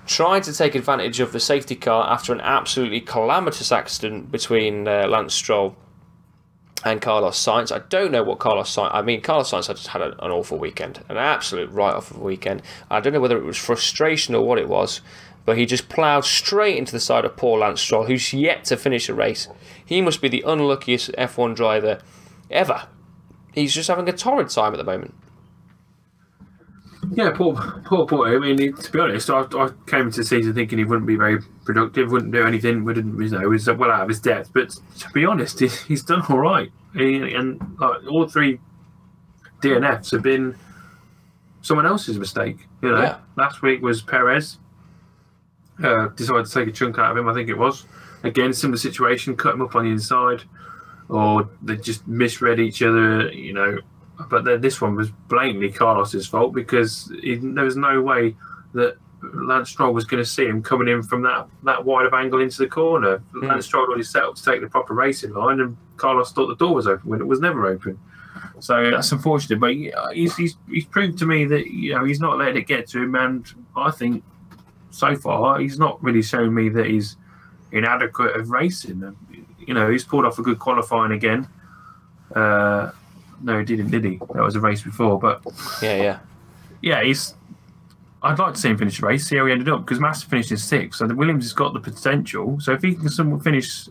[0.09, 5.07] tried to take advantage of the safety car after an absolutely calamitous accident between uh,
[5.07, 5.75] Lance Stroll
[6.83, 7.71] and Carlos Sainz.
[7.71, 8.89] I don't know what Carlos Sainz.
[8.91, 12.23] I mean, Carlos Sainz had just had an, awful weekend, an absolute write-off of a
[12.23, 12.63] weekend.
[12.89, 15.01] I don't know whether it was frustration or what it was,
[15.45, 18.77] but he just ploughed straight into the side of poor Lance Stroll, who's yet to
[18.77, 19.47] finish a race.
[19.85, 22.01] He must be the unluckiest F1 driver
[22.49, 22.87] ever.
[23.53, 25.13] He's just having a torrid time at the moment.
[27.11, 28.35] Yeah, poor, poor boy.
[28.35, 31.15] I mean, to be honest, I, I came into the season thinking he wouldn't be
[31.15, 34.51] very productive, wouldn't do anything, wouldn't you know, was well out of his depth.
[34.53, 34.69] But
[34.99, 36.71] to be honest, he, he's done all right.
[36.93, 38.59] He, and like all three
[39.61, 40.55] DNFs have been
[41.61, 42.57] someone else's mistake.
[42.81, 43.17] You know, Yeah.
[43.35, 44.57] last week was Perez.
[45.83, 47.29] Uh, decided to take a chunk out of him.
[47.29, 47.85] I think it was
[48.23, 49.35] again similar situation.
[49.37, 50.43] Cut him up on the inside,
[51.07, 53.31] or they just misread each other.
[53.31, 53.77] You know,
[54.29, 58.35] but then this one was blatantly Carlos's fault because he, there was no way
[58.73, 62.13] that Lance Stroll was going to see him coming in from that that wide of
[62.13, 63.21] angle into the corner.
[63.33, 66.55] Lance Stroll already set up to take the proper racing line, and Carlos thought the
[66.55, 67.99] door was open when it was never open.
[68.59, 72.37] So that's unfortunate, but he's, he's he's proved to me that you know he's not
[72.37, 74.23] letting it get to him, and I think
[74.91, 77.17] so far he's not really shown me that he's
[77.71, 79.15] inadequate of racing.
[79.59, 81.47] You know, he's pulled off a good qualifying again.
[82.33, 82.91] Uh,
[83.41, 84.17] no, he didn't, did he?
[84.33, 85.41] That was a race before, but
[85.81, 86.19] Yeah, yeah.
[86.81, 87.35] yeah, he's.
[88.21, 90.27] I'd like to see him finish the race, see how he ended up, because Massa
[90.27, 92.59] finished in sixth, so the Williams has got the potential.
[92.59, 93.87] So if he can finish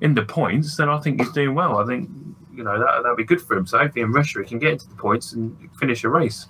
[0.00, 1.78] in the points, then I think he's doing well.
[1.78, 2.10] I think
[2.52, 3.66] you know that that'd be good for him.
[3.66, 6.46] So hopefully in Russia he can get into the points and finish a race.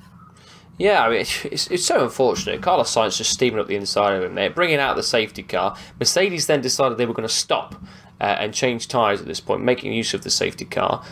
[0.78, 2.62] Yeah, I mean, it's, it's so unfortunate.
[2.62, 5.76] Carlos Sainz just steaming up the inside of him there, bringing out the safety car.
[5.98, 7.74] Mercedes then decided they were going to stop
[8.20, 11.04] uh, and change tyres at this point, making use of the safety car.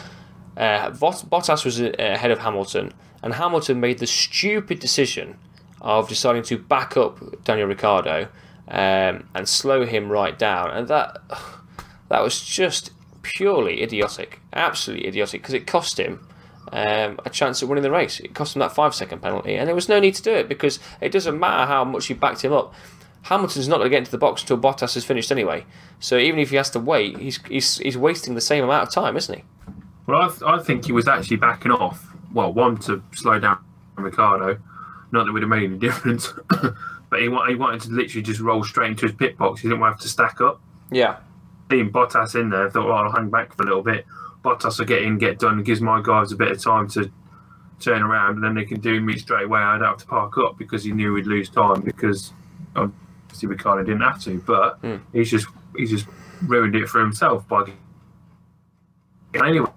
[0.56, 2.92] Uh, Bottas was uh, ahead of Hamilton,
[3.22, 5.36] and Hamilton made the stupid decision
[5.80, 8.28] of deciding to back up Daniel Ricciardo
[8.68, 11.18] um, and slow him right down, and that
[12.08, 12.92] that was just
[13.22, 16.26] purely idiotic, absolutely idiotic, because it cost him
[16.72, 18.20] um, a chance at winning the race.
[18.20, 20.48] It cost him that five second penalty, and there was no need to do it
[20.48, 22.74] because it doesn't matter how much you backed him up.
[23.22, 25.66] Hamilton's not going to get into the box until Bottas has finished anyway.
[25.98, 28.94] So even if he has to wait, he's he's, he's wasting the same amount of
[28.94, 29.44] time, isn't he?
[30.06, 32.14] Well, I, th- I think he was actually backing off.
[32.32, 33.58] Well, one to slow down
[33.96, 34.58] Ricardo,
[35.12, 36.32] not that it would have made any difference,
[37.10, 39.60] but he, wa- he wanted to literally just roll straight into his pit box.
[39.62, 40.60] He didn't want to have to stack up.
[40.90, 41.16] Yeah.
[41.70, 44.04] seeing Bottas in there, I thought, well, I'll hang back for a little bit.
[44.44, 47.10] Bottas will get in, get done, gives my guys a bit of time to
[47.80, 49.60] turn around, and then they can do me straight away.
[49.60, 52.32] I'd have to park up because he knew we'd lose time because
[52.76, 55.00] obviously Ricardo didn't have to, but Mm.
[55.12, 56.06] he's just he's just
[56.46, 57.64] ruined it for himself by
[59.34, 59.70] anyway.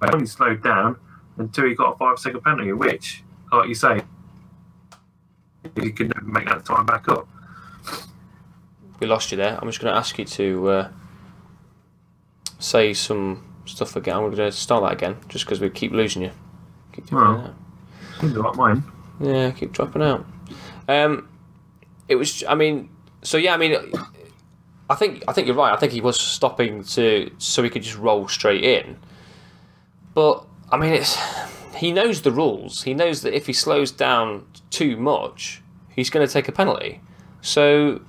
[0.00, 0.96] But only slowed down
[1.38, 4.00] until he got a five second penalty, which, like you say,
[5.80, 7.28] he could never make that time back up.
[9.00, 9.58] We lost you there.
[9.60, 10.88] I'm just going to ask you to uh,
[12.58, 14.16] say some stuff again.
[14.16, 16.30] I'm going to start that again just because we keep losing you.
[16.92, 17.54] Keep dropping
[18.34, 18.42] Well.
[18.42, 18.82] like mine.
[19.20, 20.26] Yeah, keep dropping out.
[20.88, 21.28] Um,
[22.08, 22.42] it was.
[22.48, 22.88] I mean,
[23.22, 23.54] so yeah.
[23.54, 23.76] I mean,
[24.90, 25.72] I think I think you're right.
[25.72, 28.96] I think he was stopping to so he could just roll straight in.
[30.18, 31.16] But I mean, it's
[31.76, 32.82] he knows the rules.
[32.82, 35.62] He knows that if he slows down too much,
[35.94, 37.00] he's going to take a penalty.
[37.40, 38.00] So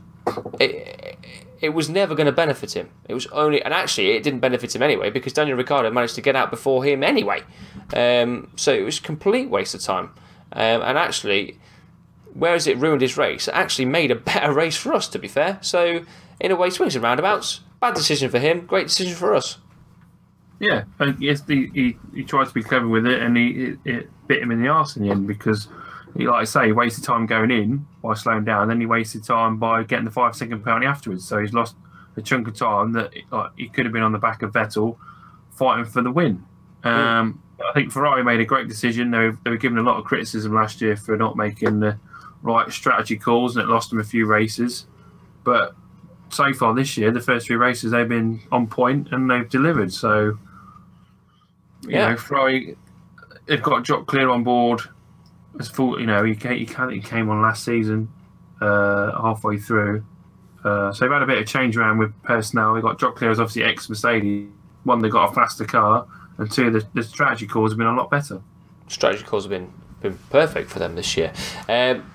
[0.59, 1.19] it,
[1.61, 2.89] it was never going to benefit him.
[3.07, 6.21] It was only, and actually, it didn't benefit him anyway because Daniel Ricciardo managed to
[6.21, 7.43] get out before him anyway.
[7.93, 10.05] Um, so it was a complete waste of time.
[10.51, 11.59] Um, and actually,
[12.33, 15.07] whereas it ruined his race, it actually made a better race for us.
[15.09, 16.03] To be fair, so
[16.39, 17.59] in a way, swings and roundabouts.
[17.79, 18.65] Bad decision for him.
[18.65, 19.59] Great decision for us.
[20.59, 20.83] Yeah,
[21.19, 24.43] yes, he, he, he tried to be clever with it, and he it, it bit
[24.43, 25.69] him in the arse in the end because,
[26.17, 28.85] he, like I say, he wasted time going in by slowing down, and then he
[28.85, 31.25] wasted time by getting the five second penalty afterwards.
[31.25, 31.75] So he's lost
[32.17, 34.97] a chunk of time that like, he could have been on the back of Vettel
[35.51, 36.43] fighting for the win.
[36.83, 39.11] Um, I think Ferrari made a great decision.
[39.11, 41.97] They were, they were given a lot of criticism last year for not making the
[42.41, 44.87] right strategy calls, and it lost them a few races.
[45.45, 45.73] But
[46.29, 49.93] so far this year, the first three races they've been on point and they've delivered.
[49.93, 50.37] So
[51.83, 52.09] you Yeah.
[52.09, 52.77] know, Ferrari,
[53.45, 54.81] they've got Jock Clear on board.
[55.59, 58.09] As full, you know, he came, he came, he came on last season,
[58.61, 60.03] uh, halfway through.
[60.63, 62.73] Uh, so they've had a bit of change around with personnel.
[62.75, 64.49] They got Jock Clear as obviously ex Mercedes.
[64.83, 66.05] One, they got a faster car,
[66.37, 68.41] and two, the, the strategy calls have been a lot better.
[68.87, 71.33] strategy calls have been been perfect for them this year.
[71.67, 72.09] Um,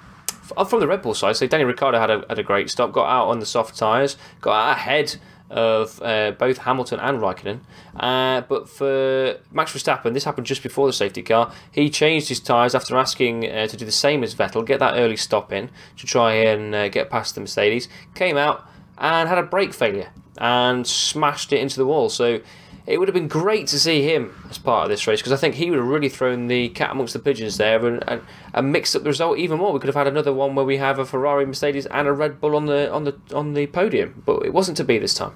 [0.66, 3.06] from the Red Bull side, so Daniel Ricciardo had a, had a great stop, got
[3.08, 5.16] out on the soft tyres, got out ahead
[5.50, 7.60] of uh, both Hamilton and Raikkonen.
[7.94, 11.52] Uh, but for Max Verstappen, this happened just before the safety car.
[11.70, 14.94] He changed his tyres after asking uh, to do the same as Vettel, get that
[14.96, 17.88] early stop in to try and uh, get past the Mercedes.
[18.14, 18.66] Came out
[18.98, 22.08] and had a brake failure and smashed it into the wall.
[22.08, 22.40] So
[22.86, 25.36] it would have been great to see him as part of this race because I
[25.36, 28.20] think he would have really thrown the cat amongst the pigeons there and, and,
[28.52, 29.72] and mixed up the result even more.
[29.72, 32.40] We could have had another one where we have a Ferrari, Mercedes, and a Red
[32.40, 35.32] Bull on the on the on the podium, but it wasn't to be this time.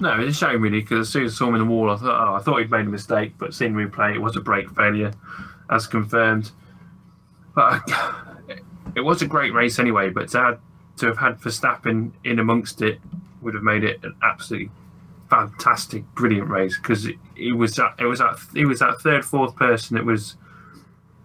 [0.00, 1.90] No, it's a shame really because as soon as I saw him in the wall,
[1.90, 4.40] I thought, oh, I thought he'd made a mistake, but seeing replay, it was a
[4.40, 5.12] brake failure,
[5.70, 6.52] as confirmed.
[7.54, 7.82] But
[8.94, 10.10] it was a great race anyway.
[10.10, 10.60] But to, have
[10.98, 13.00] to have had Verstappen in amongst it
[13.42, 14.70] would have made it an absolutely
[15.34, 19.24] fantastic, brilliant race because it, it was that it was that it was that third,
[19.24, 20.36] fourth person that was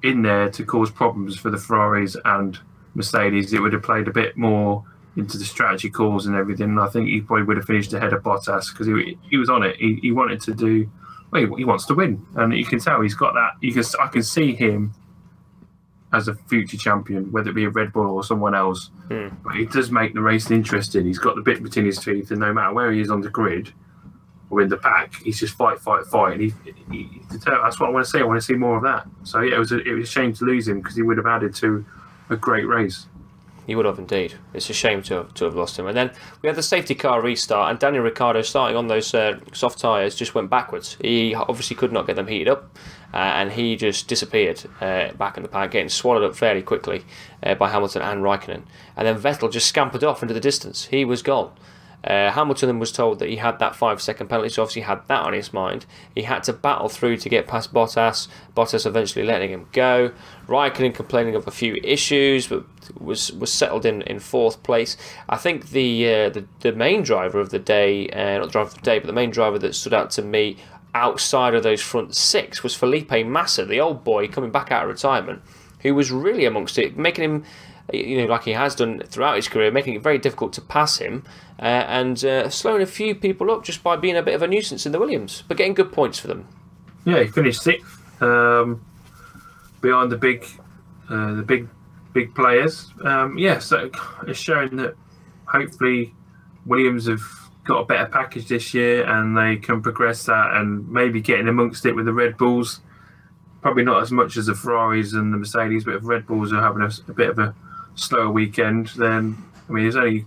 [0.02, 2.60] in there to cause problems for the Ferraris and
[2.96, 3.54] Mercedes.
[3.54, 4.84] It would have played a bit more
[5.16, 6.70] into the strategy calls and everything.
[6.70, 9.50] And I think he probably would have finished ahead of Bottas because he, he was
[9.50, 9.76] on it.
[9.78, 10.90] He, he wanted to do.
[11.32, 13.52] Well, he, he wants to win, and you can tell he's got that.
[13.62, 14.94] You can I can see him
[16.12, 18.90] as a future champion, whether it be a Red Bull or someone else.
[19.10, 19.28] Hmm.
[19.44, 21.06] But it does make the race interesting.
[21.06, 23.30] He's got the bit between his teeth, and no matter where he is on the
[23.30, 23.72] grid
[24.50, 26.34] or in the pack, he's just fight, fight, fight.
[26.34, 26.54] And he,
[26.92, 28.20] he, he- that's what I want to see.
[28.20, 29.08] I want to see more of that.
[29.24, 31.18] So yeah, it was a, it was a shame to lose him because he would
[31.18, 31.86] have added to
[32.30, 33.06] a great race.
[33.68, 34.34] He would have indeed.
[34.56, 35.86] It's a shame to have, to have lost him.
[35.86, 36.10] And then
[36.42, 40.16] we had the safety car restart, and Daniel Ricciardo starting on those uh, soft tyres
[40.16, 40.98] just went backwards.
[41.02, 42.76] He obviously could not get them heated up,
[43.14, 47.06] uh, and he just disappeared uh, back in the pack, getting swallowed up fairly quickly
[47.44, 48.64] uh, by Hamilton and Raikkonen.
[48.98, 50.86] And then Vettel just scampered off into the distance.
[50.86, 51.52] He was gone.
[52.04, 55.24] Uh, Hamilton was told that he had that five second penalty, so obviously had that
[55.24, 55.86] on his mind.
[56.16, 58.28] He had to battle through to get past Bottas.
[58.56, 60.12] Bottas eventually letting him go.
[60.48, 62.64] Raikkonen complaining of a few issues, but
[63.00, 64.96] was was settled in, in fourth place.
[65.28, 68.70] I think the uh, the the main driver of the day, uh, not the driver
[68.70, 70.58] of the day, but the main driver that stood out to me
[70.94, 74.90] outside of those front six was Felipe Massa, the old boy coming back out of
[74.90, 75.42] retirement,
[75.82, 77.46] who was really amongst it, making him
[77.94, 80.98] you know, like he has done throughout his career, making it very difficult to pass
[80.98, 81.24] him
[81.60, 84.48] uh, and uh, slowing a few people up just by being a bit of a
[84.48, 86.48] nuisance in the Williams, but getting good points for them.
[87.06, 88.86] Yeah, he finished sixth um,
[89.82, 90.46] behind the big,
[91.10, 91.68] uh, the big,
[92.14, 92.92] big players.
[93.04, 93.90] Um, yeah, so
[94.28, 94.96] it's showing that
[95.46, 96.14] hopefully
[96.66, 97.22] Williams have
[97.64, 101.86] got a better package this year and they can progress that and maybe getting amongst
[101.86, 102.82] it with the Red Bulls.
[103.62, 106.62] Probably not as much as the Ferraris and the Mercedes, but if Red Bulls are
[106.62, 107.54] having a, a bit of a
[108.00, 109.38] slower weekend, then
[109.68, 110.26] I mean, there's only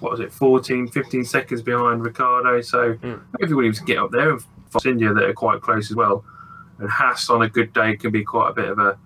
[0.00, 2.60] what was it, 14, 15 seconds behind Ricardo.
[2.60, 5.96] So hopefully Williams can get up there and Force India that are quite close as
[5.96, 6.24] well.
[6.78, 8.98] And Haas on a good day can be quite a bit of a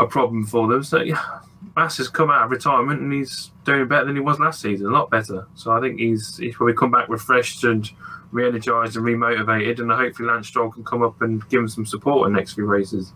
[0.00, 0.82] a problem for them.
[0.82, 1.40] So yeah,
[1.76, 4.86] Haas has come out of retirement and he's doing better than he was last season,
[4.86, 5.46] a lot better.
[5.54, 7.88] So I think he's he's probably come back refreshed and
[8.32, 12.26] re-energized and remotivated, and hopefully Lance Stroll can come up and give him some support
[12.26, 13.12] in the next few races.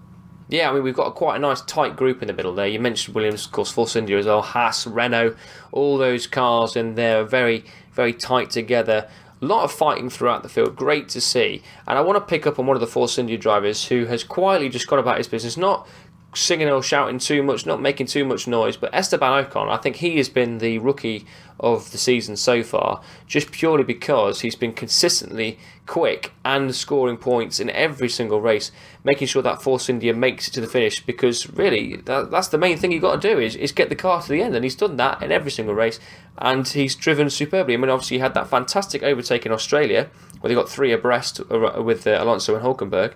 [0.49, 2.67] Yeah, I mean, we've got quite a nice tight group in the middle there.
[2.67, 5.37] You mentioned Williams, of course, Force India as well, Haas, Renault,
[5.73, 9.09] all those cars in there are very, very tight together.
[9.41, 11.63] A lot of fighting throughout the field, great to see.
[11.89, 14.23] And I want to pick up on one of the Force India drivers who has
[14.23, 15.89] quietly just gone about his business, not
[16.35, 18.77] singing or shouting too much, not making too much noise.
[18.77, 21.25] But Esteban Ocon, I think he has been the rookie
[21.61, 27.61] of the season so far, just purely because he's been consistently quick and scoring points
[27.61, 28.73] in every single race,
[29.05, 31.05] making sure that Force India makes it to the finish.
[31.05, 33.95] Because really, that, that's the main thing you've got to do is, is get the
[33.95, 36.01] car to the end, and he's done that in every single race,
[36.39, 37.75] and he's driven superbly.
[37.75, 40.11] I mean, obviously, he had that fantastic overtake in Australia.
[40.41, 43.15] Where they got three abreast uh, with uh, Alonso and Hulkenberg,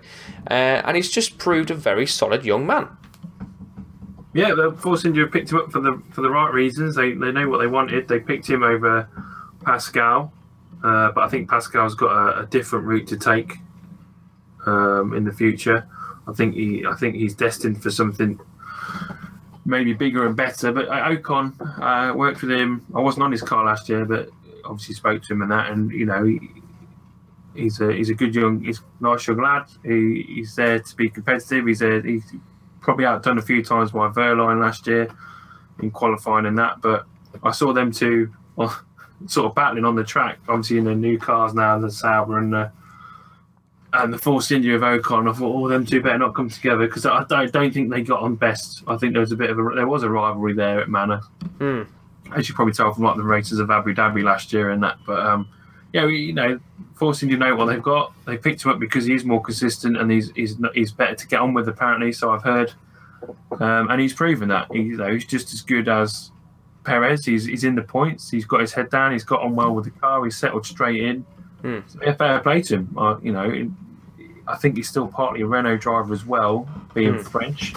[0.49, 2.87] uh, and he's just proved a very solid young man.
[4.39, 6.95] Yeah, the Force India picked him up for the for the right reasons.
[6.95, 8.07] They they know what they wanted.
[8.07, 9.09] They picked him over
[9.63, 10.33] Pascal,
[10.83, 13.57] uh, but I think Pascal's got a, a different route to take
[14.65, 15.87] um, in the future.
[16.27, 18.39] I think he I think he's destined for something
[19.65, 20.71] maybe bigger and better.
[20.71, 22.85] But uh, Ocon, I worked with him.
[22.95, 24.29] I wasn't on his car last year, but
[24.65, 25.71] obviously spoke to him and that.
[25.71, 26.39] And you know, he,
[27.55, 29.65] he's a he's a good young, he's a nice young lad.
[29.83, 31.65] He, he's there to be competitive.
[31.67, 32.33] He's a he's
[32.81, 35.09] probably outdone a few times by Wehrlein last year
[35.81, 36.81] in qualifying and that.
[36.81, 37.05] But
[37.43, 38.77] I saw them two well,
[39.27, 42.53] sort of battling on the track, obviously in the new cars now, the Sauber and
[42.53, 42.71] the
[43.91, 45.27] and the Force India of Ocon.
[45.29, 48.03] I thought, oh, them two better not come together because I don't, don't think they
[48.03, 48.83] got on best.
[48.87, 51.21] I think there was a bit of a there was a rivalry there at Manor,
[51.57, 51.83] Hmm.
[52.35, 54.97] as you probably tell from like the races of Abu Dhabi last year and that.
[55.07, 55.49] But um,
[55.93, 56.59] yeah, you know,
[56.95, 58.13] Force India know what they've got.
[58.25, 61.27] They picked him up because he's more consistent and he's he's not- he's better to
[61.27, 62.11] get on with apparently.
[62.11, 62.73] So I've heard,
[63.59, 64.67] um, and he's proven that.
[64.71, 66.31] He, you know, he's just as good as
[66.83, 67.25] Perez.
[67.25, 68.29] He's he's in the points.
[68.29, 69.11] He's got his head down.
[69.13, 70.23] He's got on well with the car.
[70.25, 71.25] He's settled straight in.
[71.61, 71.79] Hmm.
[71.87, 72.95] So, yeah, fair play to him.
[72.97, 73.69] Uh, you know,
[74.47, 77.21] I think he's still partly a Renault driver as well, being Hmm.
[77.21, 77.73] French.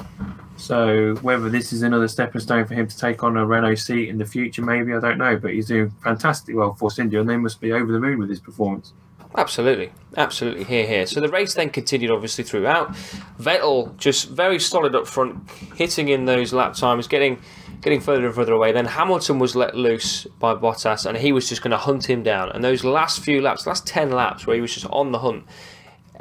[0.62, 4.08] So whether this is another stepping stone for him to take on a Renault seat
[4.08, 5.36] in the future, maybe I don't know.
[5.36, 8.28] But he's doing fantastic well for India, and they must be over the moon with
[8.28, 8.92] his performance.
[9.34, 10.62] Absolutely, absolutely.
[10.62, 11.06] Here, here.
[11.06, 12.92] So the race then continued, obviously throughout.
[13.40, 17.40] Vettel just very solid up front, hitting in those lap times, getting
[17.80, 18.70] getting further and further away.
[18.70, 22.22] Then Hamilton was let loose by Bottas, and he was just going to hunt him
[22.22, 22.50] down.
[22.52, 25.44] And those last few laps, last ten laps, where he was just on the hunt.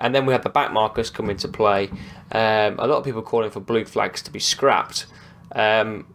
[0.01, 1.89] And then we had the back markers come into play.
[2.31, 5.05] Um, a lot of people calling for blue flags to be scrapped.
[5.53, 6.05] Um,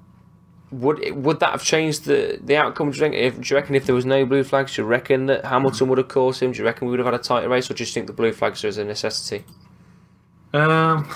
[0.72, 2.90] would it- would that have changed the the outcome?
[2.90, 4.88] Do you, reckon, if, do you reckon if there was no blue flags, do you
[4.88, 6.50] reckon that Hamilton would have caught him?
[6.52, 8.12] Do you reckon we would have had a tighter race, or do you think the
[8.12, 9.44] blue flags are a necessity?
[10.52, 11.08] Um,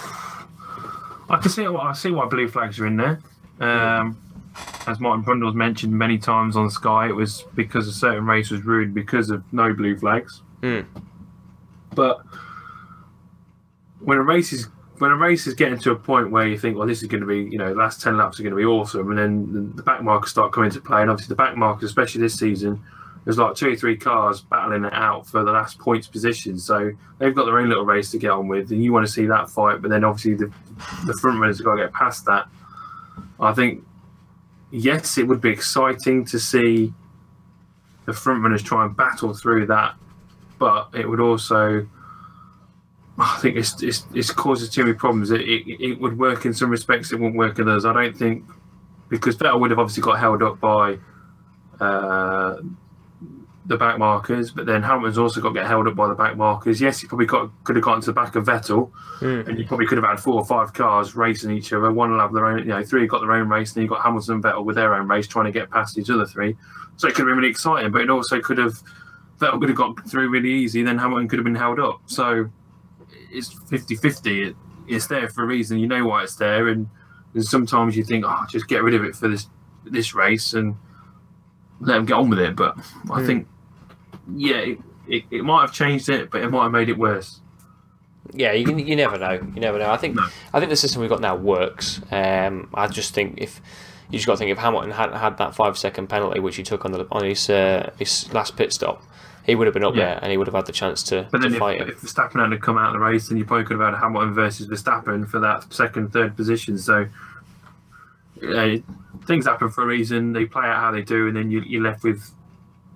[1.29, 3.21] I can see I see why blue flags are in there.
[3.61, 4.17] Um,
[4.87, 8.63] as Martin Brundle's mentioned many times on Sky, it was because a certain race was
[8.65, 10.43] ruined because of no blue flags.
[10.63, 10.81] Hmm.
[11.95, 12.21] But
[14.01, 16.77] when a race is when a race is getting to a point where you think,
[16.77, 18.57] well, this is going to be, you know, the last ten laps are going to
[18.57, 21.37] be awesome, and then the- the back markers start coming into play, and obviously the
[21.37, 22.83] back markers, especially this season,
[23.25, 26.59] there's like two or three cars battling it out for the last points position.
[26.59, 29.13] So they've got their own little race to get on with, and you want to
[29.13, 29.81] see that fight.
[29.81, 30.53] But then obviously the
[31.07, 32.47] the front runners have got to get past that.
[33.39, 33.83] I think
[34.71, 36.93] yes, it would be exciting to see
[38.05, 39.95] the front runners try and battle through that,
[40.59, 41.87] but it would also.
[43.19, 45.31] I think it's, it's, it's causes too many problems.
[45.31, 47.85] It, it, it would work in some respects, it won't work in others.
[47.85, 48.45] I don't think
[49.09, 50.99] because Vettel would have obviously got held up by
[51.81, 52.57] uh,
[53.67, 56.37] the back markers, but then Hamilton's also got to get held up by the back
[56.37, 56.81] markers.
[56.81, 58.91] Yes, he probably got, could have gotten to the back of Vettel,
[59.21, 61.93] and you probably could have had four or five cars racing each other.
[61.93, 63.89] One will have their own, you know, three got their own race, and then you
[63.89, 66.57] got Hamilton and Vettel with their own race trying to get past each other three.
[66.97, 68.83] So it could have been really exciting, but it also could have
[69.39, 72.01] Vettel could have got through really easy, then Hamilton could have been held up.
[72.07, 72.51] So
[73.31, 74.43] it's 50 50.
[74.43, 74.57] It,
[74.89, 75.79] it's there for a reason.
[75.79, 76.89] You know why it's there, and,
[77.35, 79.47] and sometimes you think, oh, just get rid of it for this
[79.85, 80.77] this race and
[81.81, 82.57] let them get on with it.
[82.57, 82.77] But
[83.11, 83.27] I Hmm.
[83.27, 83.49] think,
[84.35, 84.79] yeah, it,
[85.09, 87.41] it, it might have changed it, but it might have made it worse.
[88.33, 89.33] Yeah, you, you never know.
[89.33, 89.91] You never know.
[89.91, 90.27] I think No.
[90.53, 92.01] I think the system we've got now works.
[92.13, 93.61] Um, I just think if
[94.11, 96.63] you just got to think if Hamilton hadn't had that five second penalty which he
[96.63, 99.03] took on the on his uh, his last pit stop,
[99.45, 100.07] he would have been up Yeah.
[100.15, 101.89] there and he would have had the chance to, But then to if, fight him.
[101.89, 104.35] if Verstappen hadn't come out of the race, then you probably could have had Hamilton
[104.35, 106.77] versus Verstappen for that second, third position.
[106.79, 107.07] So
[108.47, 108.77] uh,
[109.27, 110.33] things happen for a reason.
[110.33, 112.31] They play out how they do, and then you, you're left with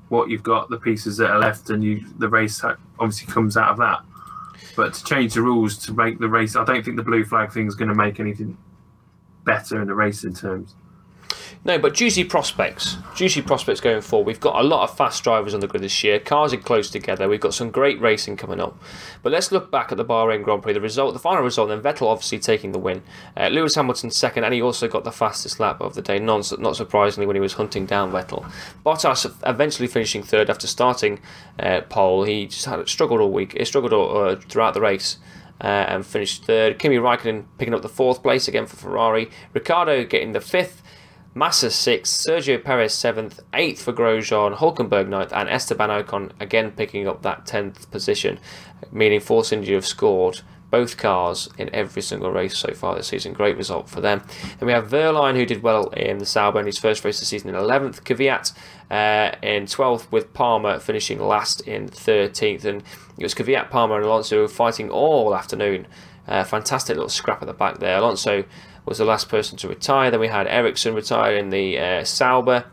[0.09, 2.63] what you've got, the pieces that are left, and you the race
[2.99, 4.01] obviously comes out of that.
[4.77, 7.53] But to change the rules to make the race, I don't think the blue flag
[7.53, 8.57] thing is going to make anything
[9.45, 10.75] better in the racing terms.
[11.67, 12.99] No, but juicy prospects.
[13.17, 14.27] Juicy prospects going forward.
[14.27, 16.21] We've got a lot of fast drivers on the grid this year.
[16.21, 17.27] Cars are close together.
[17.27, 18.79] We've got some great racing coming up.
[19.23, 20.75] But let's look back at the Bahrain Grand Prix.
[20.75, 23.03] The result, the final result, then Vettel obviously taking the win.
[23.35, 26.19] Uh, Lewis Hamilton second, and he also got the fastest lap of the day.
[26.19, 28.45] Non, not surprisingly, when he was hunting down Vettel.
[28.85, 31.19] Bottas eventually finishing third after starting
[31.59, 32.25] uh, pole.
[32.25, 33.57] He just had struggled all week.
[33.57, 35.17] He struggled all, uh, throughout the race.
[35.61, 36.81] Uh, and finished third.
[36.81, 39.31] Kimi Raikkonen picking up the fourth place again for Ferrari.
[39.55, 40.83] Ricardo getting the fifth.
[41.37, 47.09] Massa sixth, Sergio Perez seventh, eighth for Grosjean, Hulkenberg ninth, and Esteban Ocon again picking
[47.09, 48.39] up that tenth position,
[48.93, 53.33] meaning Force India have scored both cars in every single race so far this season.
[53.33, 54.23] Great result for them.
[54.61, 57.21] And we have Wehrlein who did well in the Sauber in his first race of
[57.21, 58.53] the season in 11th, Kvyat
[58.91, 62.65] uh, in 12th, with Palmer finishing last in 13th.
[62.65, 62.83] And
[63.19, 65.87] it was Kvyat, Palmer, and Alonso fighting all afternoon.
[66.27, 67.99] Uh, fantastic little scrap at the back there.
[67.99, 68.45] Alonso
[68.85, 70.11] was the last person to retire.
[70.11, 72.65] Then we had Ericsson retire in the uh, Sauber.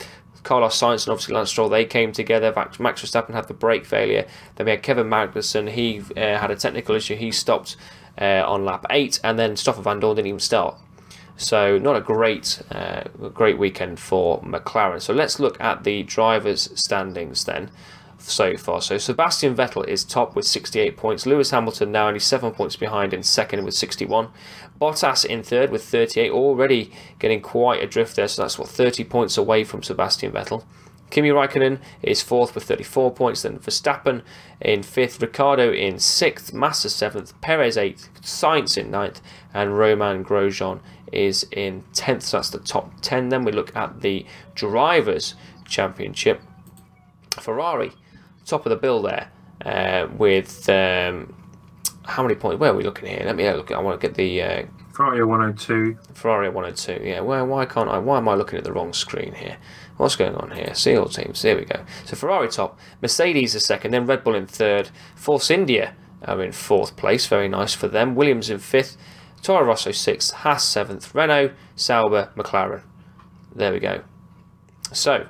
[0.43, 2.51] Carlos Sainz and obviously Lance Stroll, they came together.
[2.79, 4.25] Max Verstappen had the brake failure.
[4.55, 5.69] Then we had Kevin Magnussen.
[5.69, 7.15] He uh, had a technical issue.
[7.15, 7.75] He stopped
[8.19, 10.77] uh, on lap eight, and then Stoffel Vandoorne didn't even start.
[11.37, 13.03] So not a great, uh,
[13.33, 15.01] great weekend for McLaren.
[15.01, 17.71] So let's look at the drivers' standings then
[18.19, 18.81] so far.
[18.81, 21.25] So Sebastian Vettel is top with 68 points.
[21.25, 24.29] Lewis Hamilton now only seven points behind in second with 61.
[24.81, 28.27] Bottas in third with 38, already getting quite a drift there.
[28.27, 30.63] So that's what 30 points away from Sebastian Vettel.
[31.11, 33.43] Kimi Raikkonen is fourth with 34 points.
[33.43, 34.23] Then Verstappen
[34.59, 39.21] in fifth, Ricardo in sixth, Massa seventh, Perez eighth, Sainz in ninth,
[39.53, 40.79] and Romain Grosjean
[41.11, 42.23] is in tenth.
[42.23, 43.29] So that's the top ten.
[43.29, 44.25] Then we look at the
[44.55, 45.35] drivers'
[45.67, 46.41] championship.
[47.39, 47.91] Ferrari,
[48.45, 49.29] top of the bill there,
[49.65, 51.35] uh, with um,
[52.05, 52.59] how many points?
[52.59, 53.21] Where are we looking here?
[53.25, 53.71] Let me a look.
[53.71, 55.97] I want to get the uh, Ferrari 102.
[56.13, 57.03] Ferrari 102.
[57.03, 57.97] Yeah, where, why can't I?
[57.97, 59.57] Why am I looking at the wrong screen here?
[59.97, 60.73] What's going on here?
[60.73, 61.41] See all teams.
[61.41, 61.83] Here we go.
[62.05, 66.51] So Ferrari top, Mercedes is second, then Red Bull in third, Force India are in
[66.51, 67.27] fourth place.
[67.27, 68.15] Very nice for them.
[68.15, 68.97] Williams in fifth,
[69.41, 72.81] Toro Rosso sixth, Haas seventh, Renault, Sauber, McLaren.
[73.55, 74.01] There we go.
[74.91, 75.27] So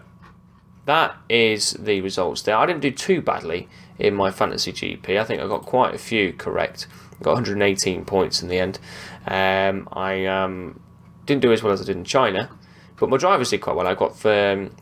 [0.85, 2.57] that is the results there.
[2.57, 3.67] I didn't do too badly
[4.01, 5.19] in my fantasy GP.
[5.19, 6.87] I think I got quite a few correct.
[7.19, 8.79] I got 118 points in the end.
[9.27, 10.81] Um, I um,
[11.27, 12.49] didn't do as well as I did in China,
[12.97, 13.87] but my drivers did quite well.
[13.87, 14.75] I got um,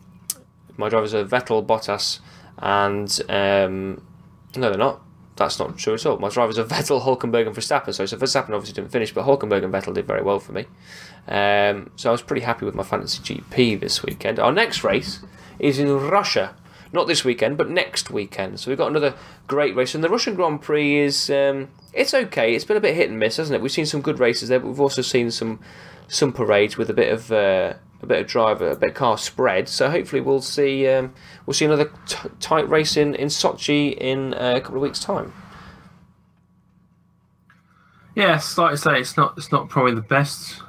[0.78, 2.20] my drivers are Vettel, Bottas,
[2.58, 4.02] and um,
[4.56, 5.02] no, they're not.
[5.36, 6.18] that's not true at all.
[6.18, 7.92] My drivers are Vettel, Hulkenberg, and Verstappen.
[7.92, 10.64] So, so Verstappen obviously didn't finish, but Hulkenberg and Vettel did very well for me.
[11.28, 14.38] Um, so I was pretty happy with my fantasy GP this weekend.
[14.38, 15.20] Our next race
[15.58, 16.56] is in Russia.
[16.92, 18.58] Not this weekend, but next weekend.
[18.58, 19.14] So we've got another
[19.46, 19.94] great race.
[19.94, 22.54] And the Russian Grand Prix is um, it's okay.
[22.54, 23.62] It's been a bit hit and miss, hasn't it?
[23.62, 25.60] We've seen some good races there, but we've also seen some
[26.08, 29.18] some parades with a bit of uh, a bit of driver, a bit of car
[29.18, 29.68] spread.
[29.68, 31.14] So hopefully we'll see um,
[31.46, 35.00] we'll see another t- tight race in in Sochi in uh, a couple of weeks'
[35.00, 35.32] time.
[38.16, 40.62] Yes, like I say, it's not it's not probably the best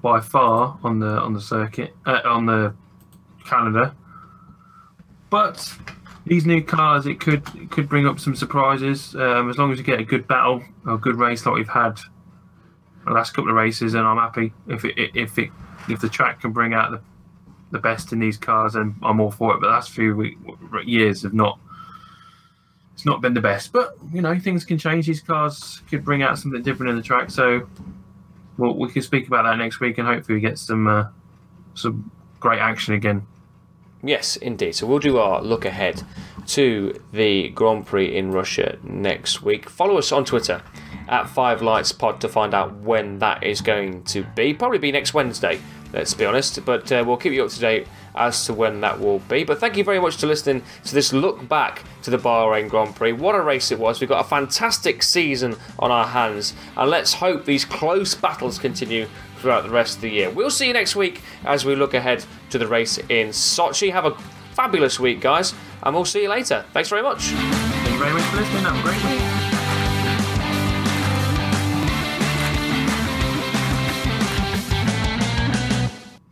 [0.00, 2.74] by far on the on the circuit uh, on the
[3.44, 3.94] calendar,
[5.32, 5.74] but
[6.24, 9.78] these new cars it could it could bring up some surprises um, as long as
[9.78, 11.98] you get a good battle or a good race like we've had
[13.04, 15.50] the last couple of races, and I'm happy if it if it
[15.88, 17.00] if the track can bring out the
[17.70, 19.60] the best in these cars, and I'm all for it.
[19.60, 20.36] But the last few week,
[20.84, 21.58] years have not
[22.94, 23.72] it's not been the best.
[23.72, 25.06] But you know, things can change.
[25.06, 27.30] These cars could bring out something different in the track.
[27.30, 27.66] So,
[28.58, 31.04] well, we can speak about that next week, and hopefully, we get some uh,
[31.74, 32.10] some
[32.40, 33.26] great action again.
[34.02, 34.74] Yes, indeed.
[34.74, 36.02] So we'll do our look ahead
[36.48, 39.68] to the Grand Prix in Russia next week.
[39.68, 40.60] Follow us on Twitter
[41.08, 44.54] at Five Lights Pod to find out when that is going to be.
[44.54, 45.60] Probably be next Wednesday,
[45.92, 46.64] let's be honest.
[46.64, 47.86] But uh, we'll keep you up to date
[48.16, 49.44] as to when that will be.
[49.44, 52.96] But thank you very much for listening to this look back to the Bahrain Grand
[52.96, 53.12] Prix.
[53.12, 54.00] What a race it was.
[54.00, 59.06] We've got a fantastic season on our hands, and let's hope these close battles continue
[59.42, 60.30] throughout the rest of the year.
[60.30, 63.92] We'll see you next week as we look ahead to the race in Sochi.
[63.92, 64.14] Have a
[64.54, 66.64] fabulous week, guys, and we'll see you later.
[66.72, 67.24] Thanks very much.
[67.24, 68.62] Thank you very much for listening.
[68.62, 69.31] Have a great week.